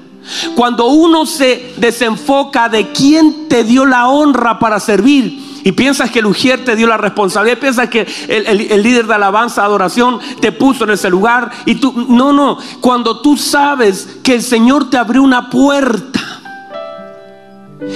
[0.55, 6.20] Cuando uno se desenfoca de quién te dio la honra para servir y piensas que
[6.20, 10.53] el Ujier te dio la responsabilidad, piensas que el, el, líder de alabanza, adoración, te
[10.53, 14.96] puso en ese lugar y tú, no, no, cuando tú sabes que el Señor te
[14.96, 16.20] abrió una puerta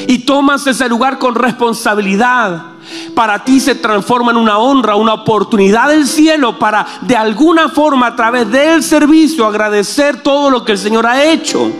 [0.07, 2.75] y tomas ese lugar con responsabilidad,
[3.15, 8.09] para ti se transforma en una honra, una oportunidad del cielo para de alguna forma
[8.09, 11.71] a través del servicio agradecer todo lo que el Señor ha hecho.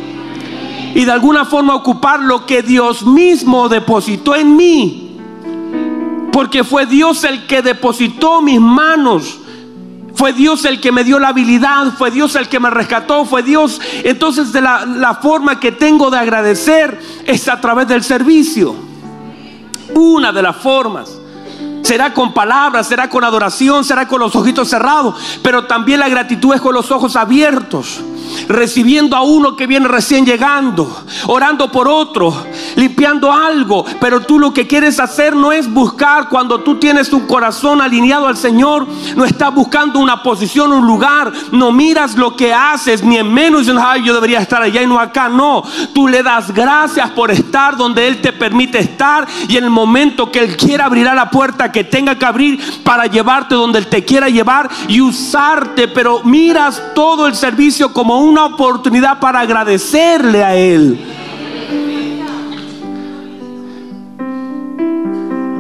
[0.95, 5.04] Y de alguna forma ocupar lo que Dios mismo depositó en mí.
[6.35, 9.39] Porque fue Dios el que depositó mis manos.
[10.17, 13.45] Fue Dios el que me dio la habilidad, fue Dios el que me rescató, fue
[13.45, 13.81] Dios.
[14.03, 18.75] Entonces de la, la forma que tengo de agradecer es a través del servicio.
[19.95, 21.09] Una de las formas.
[21.83, 26.53] Será con palabras, será con adoración, será con los ojitos cerrados, pero también la gratitud
[26.53, 28.01] es con los ojos abiertos
[28.49, 32.35] recibiendo a uno que viene recién llegando, orando por otro,
[32.77, 33.85] limpiando algo.
[34.01, 38.27] Pero tú lo que quieres hacer no es buscar cuando tú tienes un corazón alineado
[38.27, 43.17] al Señor, no estás buscando una posición, un lugar, no miras lo que haces, ni
[43.17, 45.29] en menos ay, yo debería estar allá y no acá.
[45.29, 49.71] No, tú le das gracias por estar donde Él te permite estar y en el
[49.71, 53.87] momento que Él quiera abrirá la puerta que tenga que abrir para llevarte donde Él
[53.87, 60.43] te quiera llevar y usarte, pero miras todo el servicio como una oportunidad para agradecerle
[60.43, 60.99] a Él.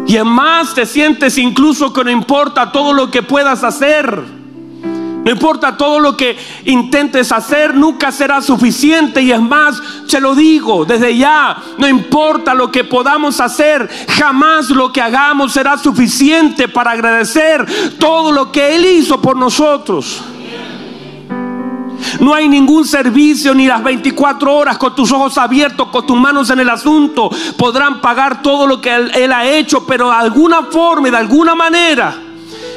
[0.07, 4.45] Y en más te sientes incluso que no importa todo lo que puedas hacer.
[5.25, 6.37] No importa todo lo que
[6.67, 9.23] intentes hacer, nunca será suficiente.
[9.23, 14.69] Y es más, se lo digo desde ya, no importa lo que podamos hacer, jamás
[14.69, 17.65] lo que hagamos será suficiente para agradecer
[17.99, 20.23] todo lo que Él hizo por nosotros.
[22.21, 26.51] No hay ningún servicio ni las 24 horas con tus ojos abiertos, con tus manos
[26.51, 27.31] en el asunto.
[27.57, 32.15] Podrán pagar todo lo que él, ha hecho, pero de alguna forma de alguna manera,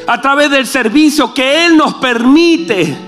[0.06, 3.07] a través del servicio que Él nos permite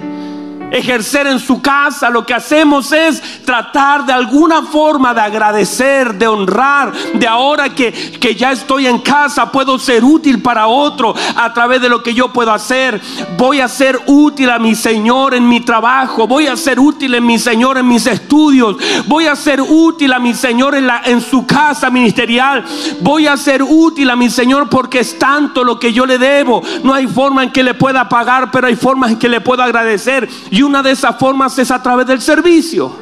[0.71, 6.27] ejercer en su casa, lo que hacemos es tratar de alguna forma de agradecer, de
[6.27, 11.53] honrar, de ahora que, que ya estoy en casa, puedo ser útil para otro a
[11.53, 13.01] través de lo que yo puedo hacer.
[13.37, 17.27] Voy a ser útil a mi Señor en mi trabajo, voy a ser útil en
[17.27, 21.21] mi Señor en mis estudios, voy a ser útil a mi Señor en, la, en
[21.21, 22.65] su casa ministerial,
[23.01, 26.63] voy a ser útil a mi Señor porque es tanto lo que yo le debo.
[26.83, 29.65] No hay forma en que le pueda pagar, pero hay formas en que le pueda
[29.65, 30.29] agradecer.
[30.61, 32.93] Y una de esas formas es a través del servicio.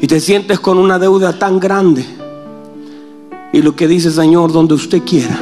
[0.00, 2.04] Y te sientes con una deuda tan grande.
[3.52, 5.38] Y lo que dice Señor, donde usted quiera.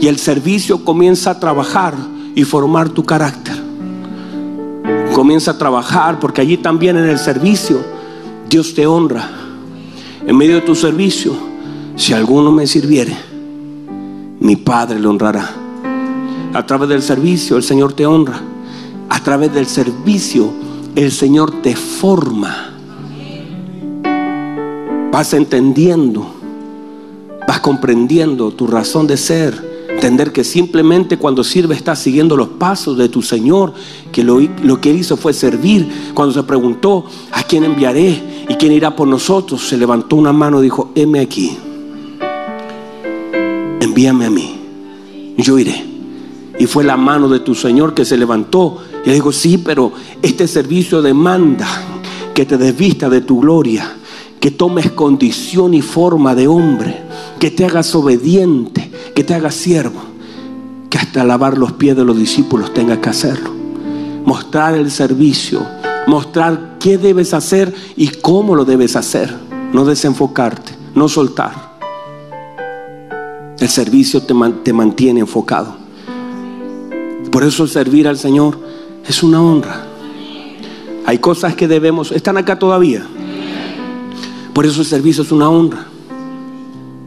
[0.00, 1.94] Y el servicio comienza a trabajar
[2.34, 3.54] y formar tu carácter.
[5.14, 7.78] Comienza a trabajar porque allí también en el servicio
[8.50, 9.30] Dios te honra.
[10.26, 11.36] En medio de tu servicio,
[11.94, 13.16] si alguno me sirviere,
[14.40, 15.48] mi Padre le honrará.
[16.52, 18.42] A través del servicio el Señor te honra
[19.12, 20.50] a través del servicio,
[20.96, 22.72] el Señor te forma.
[25.12, 26.26] Vas entendiendo,
[27.46, 29.70] vas comprendiendo tu razón de ser.
[29.90, 33.74] Entender que simplemente cuando sirve estás siguiendo los pasos de tu Señor,
[34.10, 36.12] que lo, lo, que Él hizo fue servir.
[36.14, 38.46] Cuando se preguntó, ¿a quién enviaré?
[38.48, 39.68] ¿Y quién irá por nosotros?
[39.68, 41.58] Se levantó una mano y dijo, heme aquí.
[43.78, 44.56] Envíame a mí.
[45.36, 45.84] Yo iré.
[46.58, 49.92] Y fue la mano de tu Señor que se levantó y le digo, sí, pero
[50.22, 51.66] este servicio demanda
[52.34, 53.96] que te desvista de tu gloria,
[54.38, 57.02] que tomes condición y forma de hombre,
[57.38, 60.00] que te hagas obediente, que te hagas siervo,
[60.88, 63.50] que hasta lavar los pies de los discípulos tengas que hacerlo.
[64.24, 65.66] Mostrar el servicio,
[66.06, 69.34] mostrar qué debes hacer y cómo lo debes hacer.
[69.72, 71.72] No desenfocarte, no soltar.
[73.58, 75.76] El servicio te, te mantiene enfocado.
[77.32, 78.71] Por eso servir al Señor
[79.06, 79.86] es una honra.
[81.04, 83.06] Hay cosas que debemos, están acá todavía.
[84.52, 85.86] Por eso el servicio es una honra.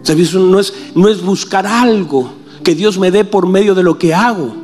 [0.02, 2.32] El servicio no es, no es buscar algo
[2.64, 4.56] que Dios me dé por medio de lo que hago.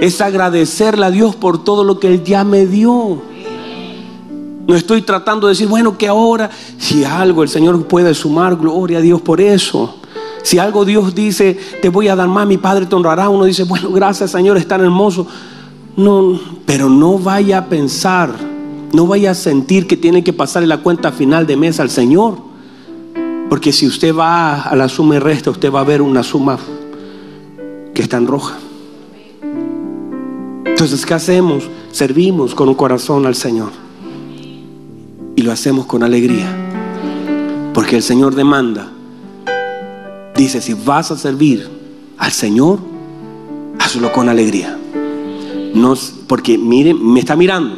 [0.00, 3.22] Es agradecerle a Dios por todo lo que Él ya me dio.
[4.66, 8.98] No estoy tratando de decir, bueno, que ahora, si algo el Señor puede sumar, gloria
[8.98, 9.96] a Dios por eso.
[10.42, 13.28] Si algo Dios dice, te voy a dar más, mi Padre te honrará.
[13.28, 15.26] Uno dice, bueno, gracias Señor, es tan hermoso.
[15.96, 18.30] No, pero no vaya a pensar,
[18.92, 22.36] no vaya a sentir que tiene que pasarle la cuenta final de mes al Señor.
[23.48, 26.58] Porque si usted va a la suma y resta, usted va a ver una suma
[27.94, 28.58] que está en roja.
[30.66, 31.64] Entonces, ¿qué hacemos?
[31.92, 33.70] Servimos con un corazón al Señor.
[35.34, 36.46] Y lo hacemos con alegría.
[37.72, 38.92] Porque el Señor demanda.
[40.36, 41.66] Dice, si vas a servir
[42.18, 42.80] al Señor,
[43.78, 44.76] hazlo con alegría
[46.26, 47.76] porque miren, me está mirando.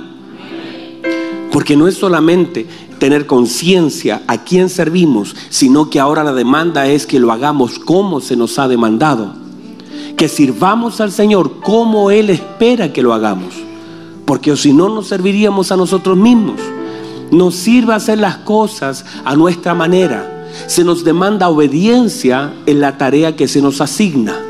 [1.51, 2.67] Porque no es solamente
[2.99, 8.21] tener conciencia a quién servimos, sino que ahora la demanda es que lo hagamos como
[8.21, 9.35] se nos ha demandado.
[10.17, 13.55] Que sirvamos al Señor como Él espera que lo hagamos.
[14.25, 16.61] Porque si no nos serviríamos a nosotros mismos.
[17.31, 20.49] Nos sirve hacer las cosas a nuestra manera.
[20.67, 24.48] Se nos demanda obediencia en la tarea que se nos asigna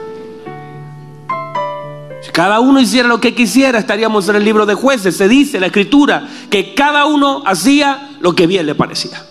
[2.32, 5.16] cada uno hiciera lo que quisiera, estaríamos en el libro de jueces.
[5.16, 9.22] Se dice en la escritura que cada uno hacía lo que bien le parecía.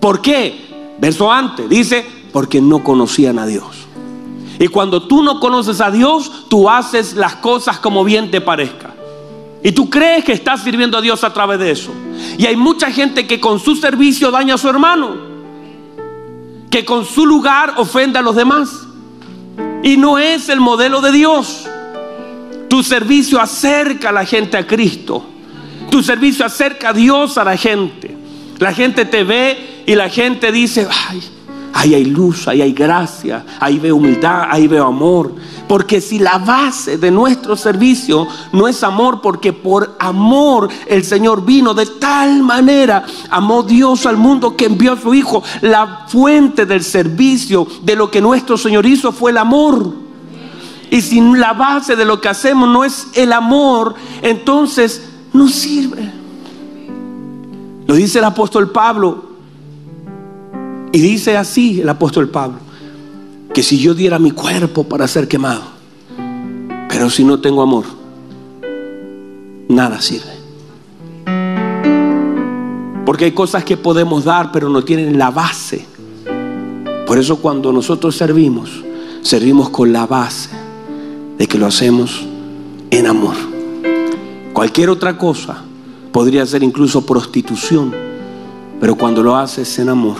[0.00, 0.96] ¿Por qué?
[0.98, 3.86] Verso antes, dice, porque no conocían a Dios.
[4.58, 8.94] Y cuando tú no conoces a Dios, tú haces las cosas como bien te parezca.
[9.62, 11.90] Y tú crees que estás sirviendo a Dios a través de eso.
[12.36, 15.16] Y hay mucha gente que con su servicio daña a su hermano.
[16.70, 18.70] Que con su lugar ofende a los demás.
[19.82, 21.68] Y no es el modelo de Dios.
[22.72, 25.22] Tu servicio acerca a la gente a Cristo.
[25.90, 28.16] Tu servicio acerca a Dios a la gente.
[28.58, 31.22] La gente te ve y la gente dice, ay,
[31.74, 35.34] ahí hay luz, ahí hay gracia, ahí veo humildad, ahí veo amor.
[35.68, 41.44] Porque si la base de nuestro servicio no es amor, porque por amor el Señor
[41.44, 45.42] vino de tal manera, amó Dios al mundo que envió a su Hijo.
[45.60, 50.01] La fuente del servicio, de lo que nuestro Señor hizo fue el amor.
[50.92, 56.12] Y si la base de lo que hacemos no es el amor, entonces no sirve.
[57.86, 59.24] Lo dice el apóstol Pablo.
[60.92, 62.58] Y dice así el apóstol Pablo,
[63.54, 65.62] que si yo diera mi cuerpo para ser quemado,
[66.90, 67.86] pero si no tengo amor,
[69.70, 70.42] nada sirve.
[73.06, 75.86] Porque hay cosas que podemos dar, pero no tienen la base.
[77.06, 78.84] Por eso cuando nosotros servimos,
[79.22, 80.61] servimos con la base
[81.38, 82.26] de que lo hacemos
[82.90, 83.34] en amor.
[84.52, 85.62] Cualquier otra cosa
[86.12, 87.92] podría ser incluso prostitución,
[88.80, 90.16] pero cuando lo haces en amor,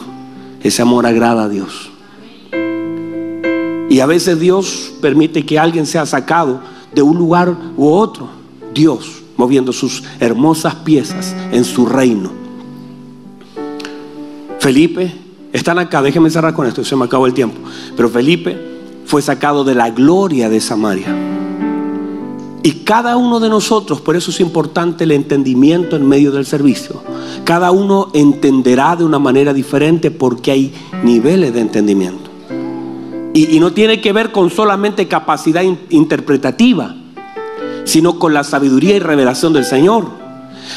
[0.63, 1.91] ese amor agrada a Dios.
[3.91, 6.61] Y a veces Dios permite que alguien sea sacado
[6.95, 8.29] de un lugar u otro.
[8.73, 12.31] Dios moviendo sus hermosas piezas en su reino.
[14.61, 15.13] Felipe,
[15.53, 17.59] están acá, déjenme cerrar con esto, se me acabó el tiempo.
[17.95, 18.72] Pero Felipe
[19.05, 21.15] fue sacado de la gloria de Samaria.
[22.65, 27.03] Y cada uno de nosotros, por eso es importante el entendimiento en medio del servicio.
[27.45, 32.31] Cada uno entenderá de una manera diferente porque hay niveles de entendimiento.
[33.35, 36.95] Y, no tiene que ver con solamente capacidad interpretativa,
[37.85, 40.07] sino con la sabiduría y revelación del Señor.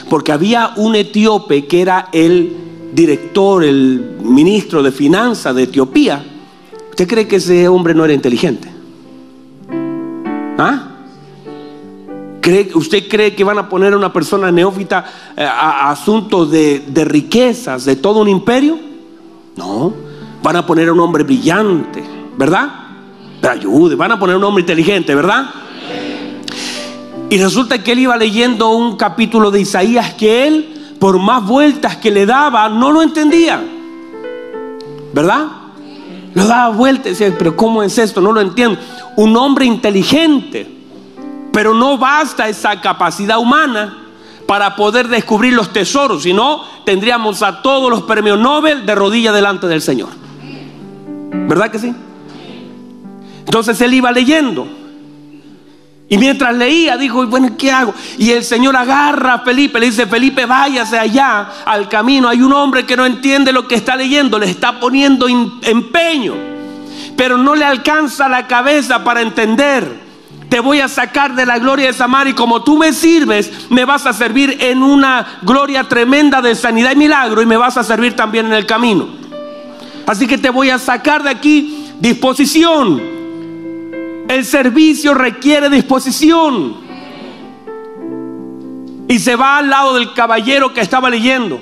[0.10, 2.56] Porque había un etíope que era el
[2.94, 6.26] director, el ministro de finanzas de Etiopía.
[6.96, 8.72] ¿Usted cree que ese hombre no era inteligente?
[10.58, 10.92] ¿Ah?
[12.74, 15.04] ¿Usted cree que van a poner a una persona neófita
[15.36, 18.80] eh, a, asuntos de, riquezas de todo un imperio?
[19.58, 19.94] No.
[20.42, 22.02] Van a poner a un hombre brillante,
[22.38, 22.70] ¿verdad?
[23.42, 25.50] Ayude, van a poner a un hombre inteligente, ¿verdad?
[27.30, 31.98] Y resulta que él iba leyendo un capítulo de Isaías que él, por más vueltas
[31.98, 33.62] que le daba, no lo entendía.
[35.14, 35.65] ¿Verdad?
[36.36, 38.22] Lo daba vueltas y decía, pero ¿cómo es esto?
[38.22, 38.80] No lo entiendo.
[39.16, 40.76] Un hombre inteligente
[41.56, 43.98] pero no basta esa capacidad humana
[44.46, 49.32] para poder descubrir los tesoros, si no, tendríamos a todos los premios Nobel de rodilla
[49.32, 50.10] delante del Señor.
[51.48, 51.96] ¿Verdad que sí?
[53.46, 54.68] Entonces él iba leyendo.
[56.08, 57.94] Y mientras leía, dijo, bueno, ¿qué hago?
[58.18, 62.30] Y el Señor agarra a Felipe, le dice, Felipe, váyase allá al camino.
[62.30, 66.36] Hay un hombre que no entiende lo que está leyendo, le está poniendo empeño,
[67.18, 70.06] pero no le alcanza la cabeza para entender
[70.50, 73.84] te voy a sacar de la gloria de Samar y como tú me sirves, me
[73.84, 77.84] vas a servir en una gloria tremenda de sanidad y milagro y me vas a
[77.84, 79.08] servir también en el camino.
[80.06, 83.15] Así que te voy a sacar de aquí disposición.
[84.28, 86.76] El servicio requiere disposición.
[89.08, 91.62] Y se va al lado del caballero que estaba leyendo.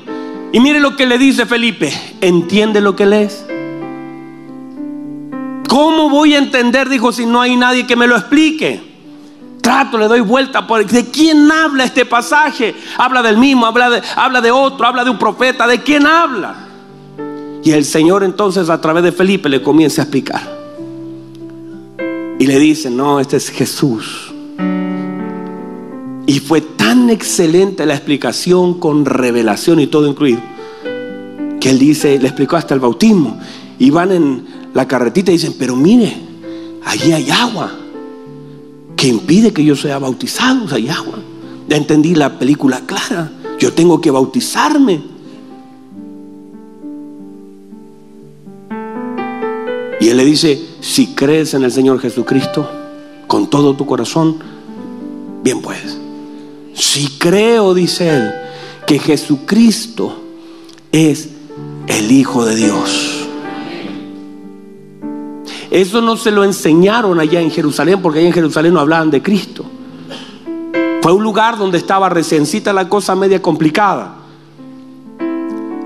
[0.53, 1.91] Y mire lo que le dice Felipe.
[2.21, 3.45] ¿Entiende lo que lees?
[5.67, 6.87] ¿Cómo voy a entender?
[6.87, 8.93] Dijo, si no hay nadie que me lo explique.
[9.61, 10.65] Trato, le doy vuelta.
[10.67, 12.75] Por, ¿De quién habla este pasaje?
[12.97, 15.67] Habla del mismo, habla de, habla de otro, habla de un profeta.
[15.67, 16.67] ¿De quién habla?
[17.63, 20.62] Y el Señor entonces a través de Felipe le comienza a explicar.
[22.43, 24.33] Y le dice, no, este es Jesús.
[26.27, 30.41] Y fue tan excelente la explicación con revelación y todo incluido,
[31.61, 33.39] que él dice, le explicó hasta el bautismo.
[33.79, 36.17] Y van en, la carretita y dicen, pero mire,
[36.83, 37.71] allí hay agua
[38.97, 41.19] que impide que yo sea bautizado, hay agua.
[41.69, 45.01] Ya entendí la película clara, yo tengo que bautizarme.
[50.13, 52.69] Le dice, si crees en el Señor Jesucristo
[53.27, 54.37] con todo tu corazón,
[55.43, 55.97] bien puedes.
[56.73, 58.31] Si creo, dice él,
[58.85, 60.15] que Jesucristo
[60.91, 61.29] es
[61.87, 63.23] el Hijo de Dios
[65.73, 69.23] eso no se lo enseñaron allá en Jerusalén, porque allá en Jerusalén no hablaban de
[69.23, 69.65] Cristo.
[71.01, 74.17] Fue un lugar donde estaba reciencita la cosa media complicada.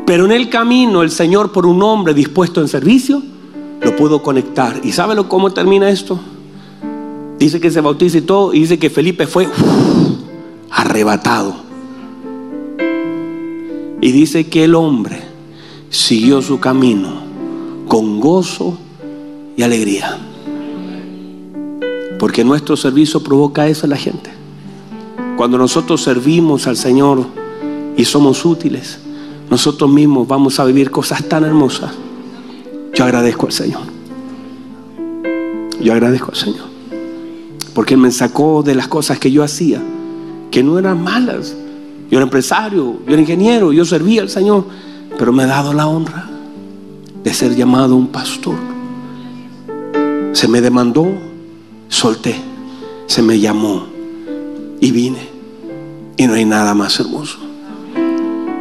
[0.06, 3.24] Pero en el camino el Señor, por un hombre dispuesto en servicio,
[3.82, 4.82] lo pudo conectar.
[4.84, 6.20] ¿Y sabe cómo termina esto?
[7.40, 9.48] Dice que se bautiza y todo, y dice que Felipe fue
[10.72, 11.56] arrebatado.
[14.02, 15.22] Y dice que el hombre
[15.90, 17.22] siguió su camino
[17.88, 18.78] con gozo
[19.56, 20.18] y alegría.
[22.20, 24.32] Porque nuestro servicio provoca eso en la gente.
[25.36, 27.26] Cuando nosotros servimos al Señor
[27.96, 29.00] y somos útiles,
[29.50, 31.92] nosotros mismos vamos a vivir cosas tan hermosas.
[32.98, 33.84] Yo agradezco al Señor.
[35.80, 36.66] Yo agradezco al Señor.
[37.76, 39.80] Porque Él me sacó de las cosas que yo hacía,
[40.50, 41.56] que no eran malas.
[42.10, 44.66] Yo era empresario, yo era ingeniero, yo servía al Señor,
[45.20, 46.28] pero me ha dado la honra
[47.24, 48.56] de ser llamado un pastor
[50.38, 51.08] se me demandó
[51.90, 52.36] solté,
[53.08, 53.88] se me llamó
[54.80, 55.30] y vine.
[56.16, 57.40] Y no hay nada más hermoso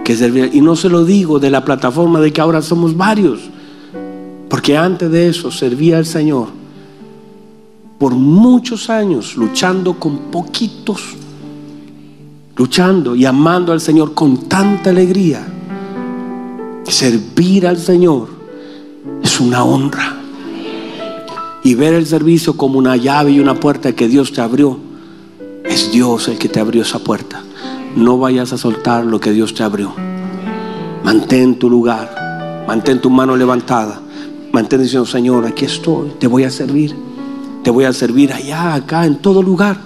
[0.03, 0.51] que servir.
[0.55, 3.41] Y no se lo digo de la plataforma de que ahora somos varios,
[4.57, 6.49] porque antes de eso servía al Señor
[7.99, 11.03] por muchos años luchando con poquitos,
[12.57, 15.47] luchando y amando al Señor con tanta alegría.
[16.85, 18.31] Servir al Señor
[19.23, 20.17] es una honra.
[21.63, 24.79] Y ver el servicio como una llave y una puerta que Dios te abrió,
[25.65, 27.45] es Dios el que te abrió esa puerta.
[27.95, 29.93] No vayas a soltar lo que Dios te abrió.
[31.05, 34.01] Mantén tu lugar, mantén tu mano levantada,
[34.53, 36.95] mantén diciendo, Señor, aquí estoy, te voy a servir
[37.67, 39.77] te voy a servir allá, acá, en todo lugar.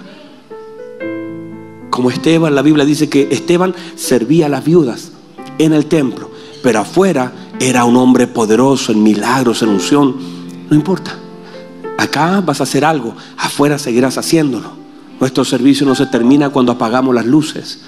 [1.89, 5.13] Como Esteban, la Biblia dice que Esteban servía a las viudas
[5.57, 6.29] en el templo,
[6.61, 10.15] pero afuera era un hombre poderoso en milagros, en unción.
[10.69, 11.17] No importa.
[11.97, 14.73] Acá vas a hacer algo, afuera seguirás haciéndolo.
[15.19, 17.81] Nuestro servicio no se termina cuando apagamos las luces.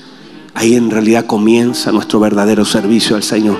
[0.55, 3.59] Ahí en realidad comienza nuestro verdadero servicio al Señor.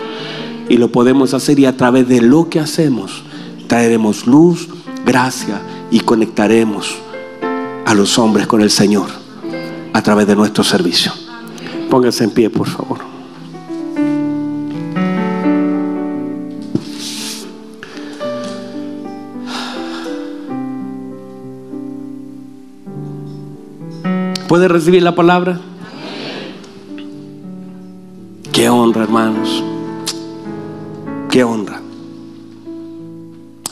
[0.70, 3.24] Y lo podemos hacer y a través de lo que hacemos
[3.68, 4.68] traeremos luz,
[5.06, 5.62] gracia
[5.92, 6.96] y conectaremos
[7.86, 9.08] a los hombres con el Señor
[9.94, 11.12] a través de nuestro servicio.
[11.90, 13.00] Pónganse en pie, por favor.
[24.48, 25.60] ¿Puede recibir la palabra?
[28.52, 29.64] Qué honra, hermanos.
[31.34, 31.82] Qué honra.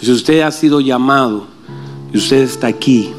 [0.01, 1.45] Si usted ha sido llamado
[2.11, 3.13] y usted está aquí,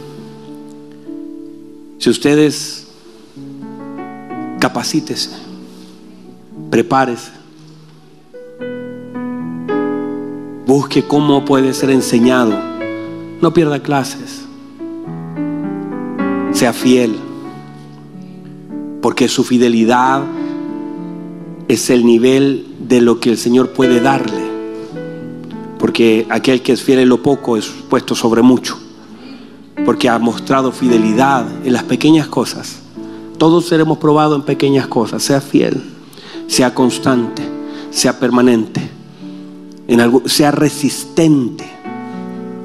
[1.98, 2.88] si ustedes
[4.58, 5.30] capacítese,
[6.70, 7.30] prepárese,
[10.66, 12.58] busque cómo puede ser enseñado,
[13.40, 14.42] no pierda clases,
[16.50, 17.14] sea fiel,
[19.02, 20.24] porque su fidelidad
[21.68, 24.52] es el nivel de lo que el Señor puede darle.
[25.78, 28.78] Porque aquel que es fiel en lo poco es puesto sobre mucho
[29.86, 32.80] porque ha mostrado fidelidad en las pequeñas cosas.
[33.38, 35.22] Todos seremos probados en pequeñas cosas.
[35.22, 35.82] Sea fiel,
[36.46, 37.42] sea constante,
[37.90, 38.90] sea permanente,
[40.26, 41.64] sea resistente,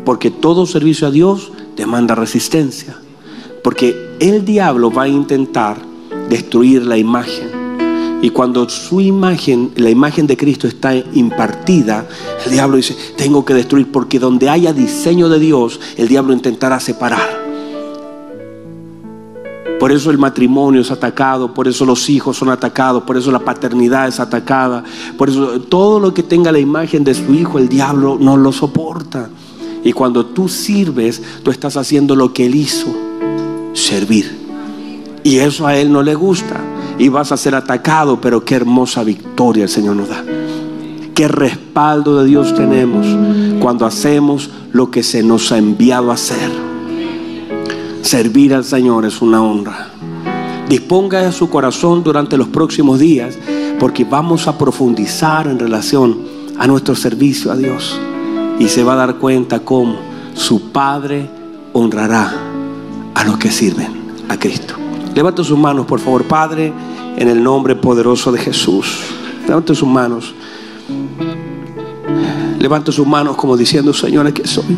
[0.03, 2.97] porque todo servicio a Dios demanda resistencia,
[3.63, 5.77] porque el diablo va a intentar
[6.29, 7.56] destruir la imagen
[8.21, 12.07] y cuando su imagen, la imagen de Cristo está impartida,
[12.45, 16.79] el diablo dice, tengo que destruir, porque donde haya diseño de Dios, el diablo intentará
[16.79, 17.45] separar.
[19.79, 23.37] Por eso el matrimonio es atacado, por eso los hijos son atacados, por eso la
[23.37, 24.83] paternidad es atacada,
[25.15, 28.51] por eso todo lo que tenga la imagen de su hijo, el diablo no lo
[28.51, 29.29] soporta.
[29.83, 32.87] Y cuando tú sirves, tú estás haciendo lo que él hizo,
[33.73, 34.35] servir.
[35.23, 36.59] Y eso a él no le gusta
[36.99, 40.23] y vas a ser atacado, pero qué hermosa victoria el Señor nos da.
[41.13, 43.07] Qué respaldo de Dios tenemos
[43.59, 46.51] cuando hacemos lo que se nos ha enviado a hacer.
[48.01, 49.89] Servir al Señor es una honra.
[50.69, 53.37] Disponga de su corazón durante los próximos días
[53.79, 56.19] porque vamos a profundizar en relación
[56.57, 57.99] a nuestro servicio a Dios
[58.59, 59.97] y se va a dar cuenta cómo
[60.33, 61.29] su Padre
[61.73, 62.33] honrará
[63.13, 63.91] a los que sirven
[64.29, 64.86] a Cristo.
[65.17, 66.71] Levante sus manos, por favor, Padre,
[67.17, 68.99] en el nombre poderoso de Jesús.
[69.47, 70.35] Levante sus manos.
[72.59, 74.77] Levante sus manos como diciendo, Señor, aquí estoy.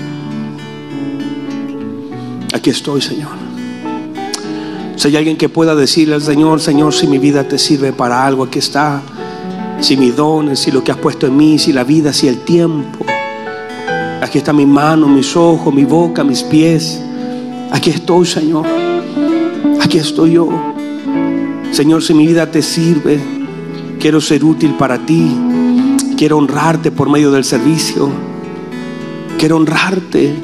[2.54, 3.32] Aquí estoy, Señor.
[4.96, 8.26] Si hay alguien que pueda decirle al Señor, Señor, si mi vida te sirve para
[8.26, 9.02] algo, aquí está.
[9.82, 12.46] Si mis dones, si lo que has puesto en mí, si la vida, si el
[12.46, 13.06] tiempo.
[14.22, 17.04] Aquí está mi mano, mis ojos, mi boca, mis pies.
[17.74, 18.89] Aquí estoy, Señor
[19.90, 20.48] aquí estoy yo.
[21.72, 23.20] Señor, si mi vida te sirve,
[24.00, 25.36] quiero ser útil para ti.
[26.16, 28.08] Quiero honrarte por medio del servicio.
[29.40, 30.36] Quiero honrarte.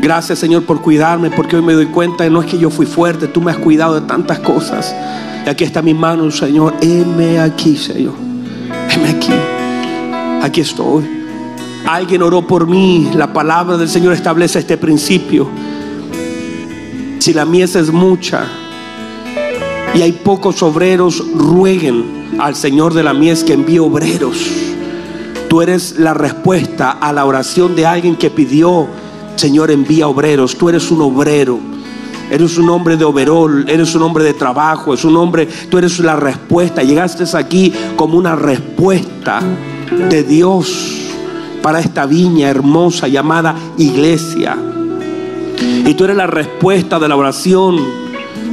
[0.00, 2.86] Gracias, Señor, por cuidarme, porque hoy me doy cuenta que no es que yo fui
[2.86, 4.94] fuerte, tú me has cuidado de tantas cosas.
[5.44, 6.76] Y aquí está mi mano, Señor.
[6.80, 8.14] Heme aquí, Señor.
[8.94, 9.32] Heme aquí.
[10.40, 11.02] Aquí estoy.
[11.84, 13.10] Alguien oró por mí.
[13.12, 15.48] La palabra del Señor establece este principio.
[17.20, 18.46] Si la mies es mucha
[19.94, 24.38] y hay pocos obreros, rueguen al Señor de la mies que envíe obreros.
[25.46, 28.86] Tú eres la respuesta a la oración de alguien que pidió,
[29.36, 30.56] Señor, envía obreros.
[30.56, 31.58] Tú eres un obrero.
[32.30, 35.98] Eres un hombre de overol, eres un hombre de trabajo, es un hombre, tú eres
[35.98, 36.82] la respuesta.
[36.82, 39.42] Llegaste aquí como una respuesta
[40.08, 41.10] de Dios
[41.60, 44.56] para esta viña hermosa llamada iglesia.
[45.90, 47.76] Y tú eres la respuesta de la oración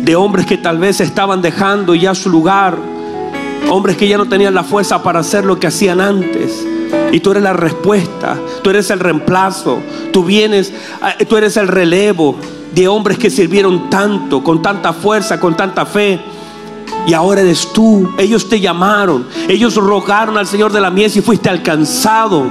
[0.01, 2.75] de hombres que tal vez estaban dejando ya su lugar.
[3.69, 6.65] Hombres que ya no tenían la fuerza para hacer lo que hacían antes.
[7.11, 9.77] Y tú eres la respuesta, tú eres el reemplazo,
[10.11, 10.73] tú vienes,
[11.19, 12.37] eh, tú eres el relevo
[12.73, 16.19] de hombres que sirvieron tanto, con tanta fuerza, con tanta fe.
[17.05, 18.15] Y ahora eres tú.
[18.17, 19.27] Ellos te llamaron.
[19.47, 22.47] Ellos rogaron al Señor de la mies y fuiste alcanzado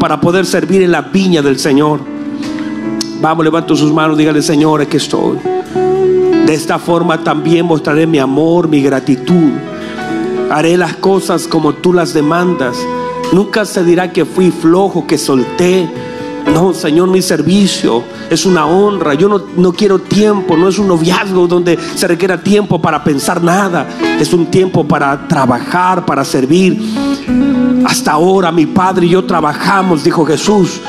[0.00, 2.15] para poder servir en la viña del Señor.
[3.20, 5.38] Vamos, levanto sus manos, dígale, Señor, aquí estoy.
[6.46, 9.52] De esta forma también mostraré mi amor, mi gratitud.
[10.50, 12.76] Haré las cosas como tú las demandas.
[13.32, 15.88] Nunca se dirá que fui flojo, que solté.
[16.52, 19.14] No, Señor, mi servicio es una honra.
[19.14, 23.42] Yo no, no, quiero tiempo, no es un noviazgo donde se requiera tiempo para pensar
[23.42, 23.88] nada.
[24.20, 26.80] Es un tiempo para trabajar, para servir.
[27.84, 30.80] Hasta ahora mi Padre y yo trabajamos, dijo Jesús.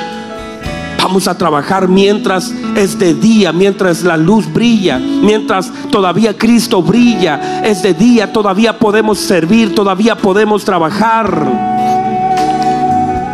[1.07, 7.61] Vamos a trabajar mientras es de día, mientras la luz brilla, mientras todavía Cristo brilla.
[7.63, 11.47] Es de día, todavía podemos servir, todavía podemos trabajar.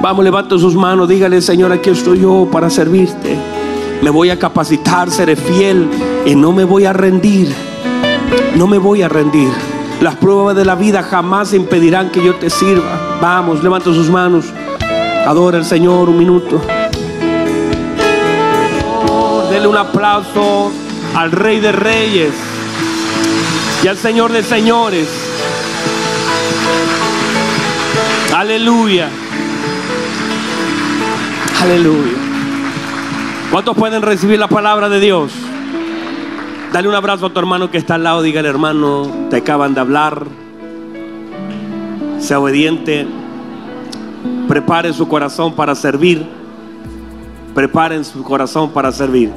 [0.03, 3.39] Vamos, levanta sus manos, dígale, Señor, aquí estoy yo para servirte.
[4.03, 5.89] Me voy a capacitar, seré fiel
[6.27, 7.55] y no me voy a rendir.
[8.55, 9.49] No me voy a rendir.
[9.99, 13.17] Las pruebas de la vida jamás impedirán que yo te sirva.
[13.19, 14.45] Vamos, levanta sus manos.
[15.25, 16.61] Adora al Señor un minuto.
[19.83, 20.71] Aplauso
[21.15, 22.33] al Rey de Reyes
[23.83, 25.07] y al Señor de Señores.
[28.35, 29.09] Aleluya.
[31.61, 32.17] Aleluya.
[33.51, 35.31] ¿Cuántos pueden recibir la palabra de Dios?
[36.71, 38.21] Dale un abrazo a tu hermano que está al lado.
[38.21, 40.25] Dígale, hermano, te acaban de hablar.
[42.19, 43.05] Sea obediente.
[44.47, 46.25] Prepare su corazón para servir.
[47.53, 49.31] Preparen su corazón para servir.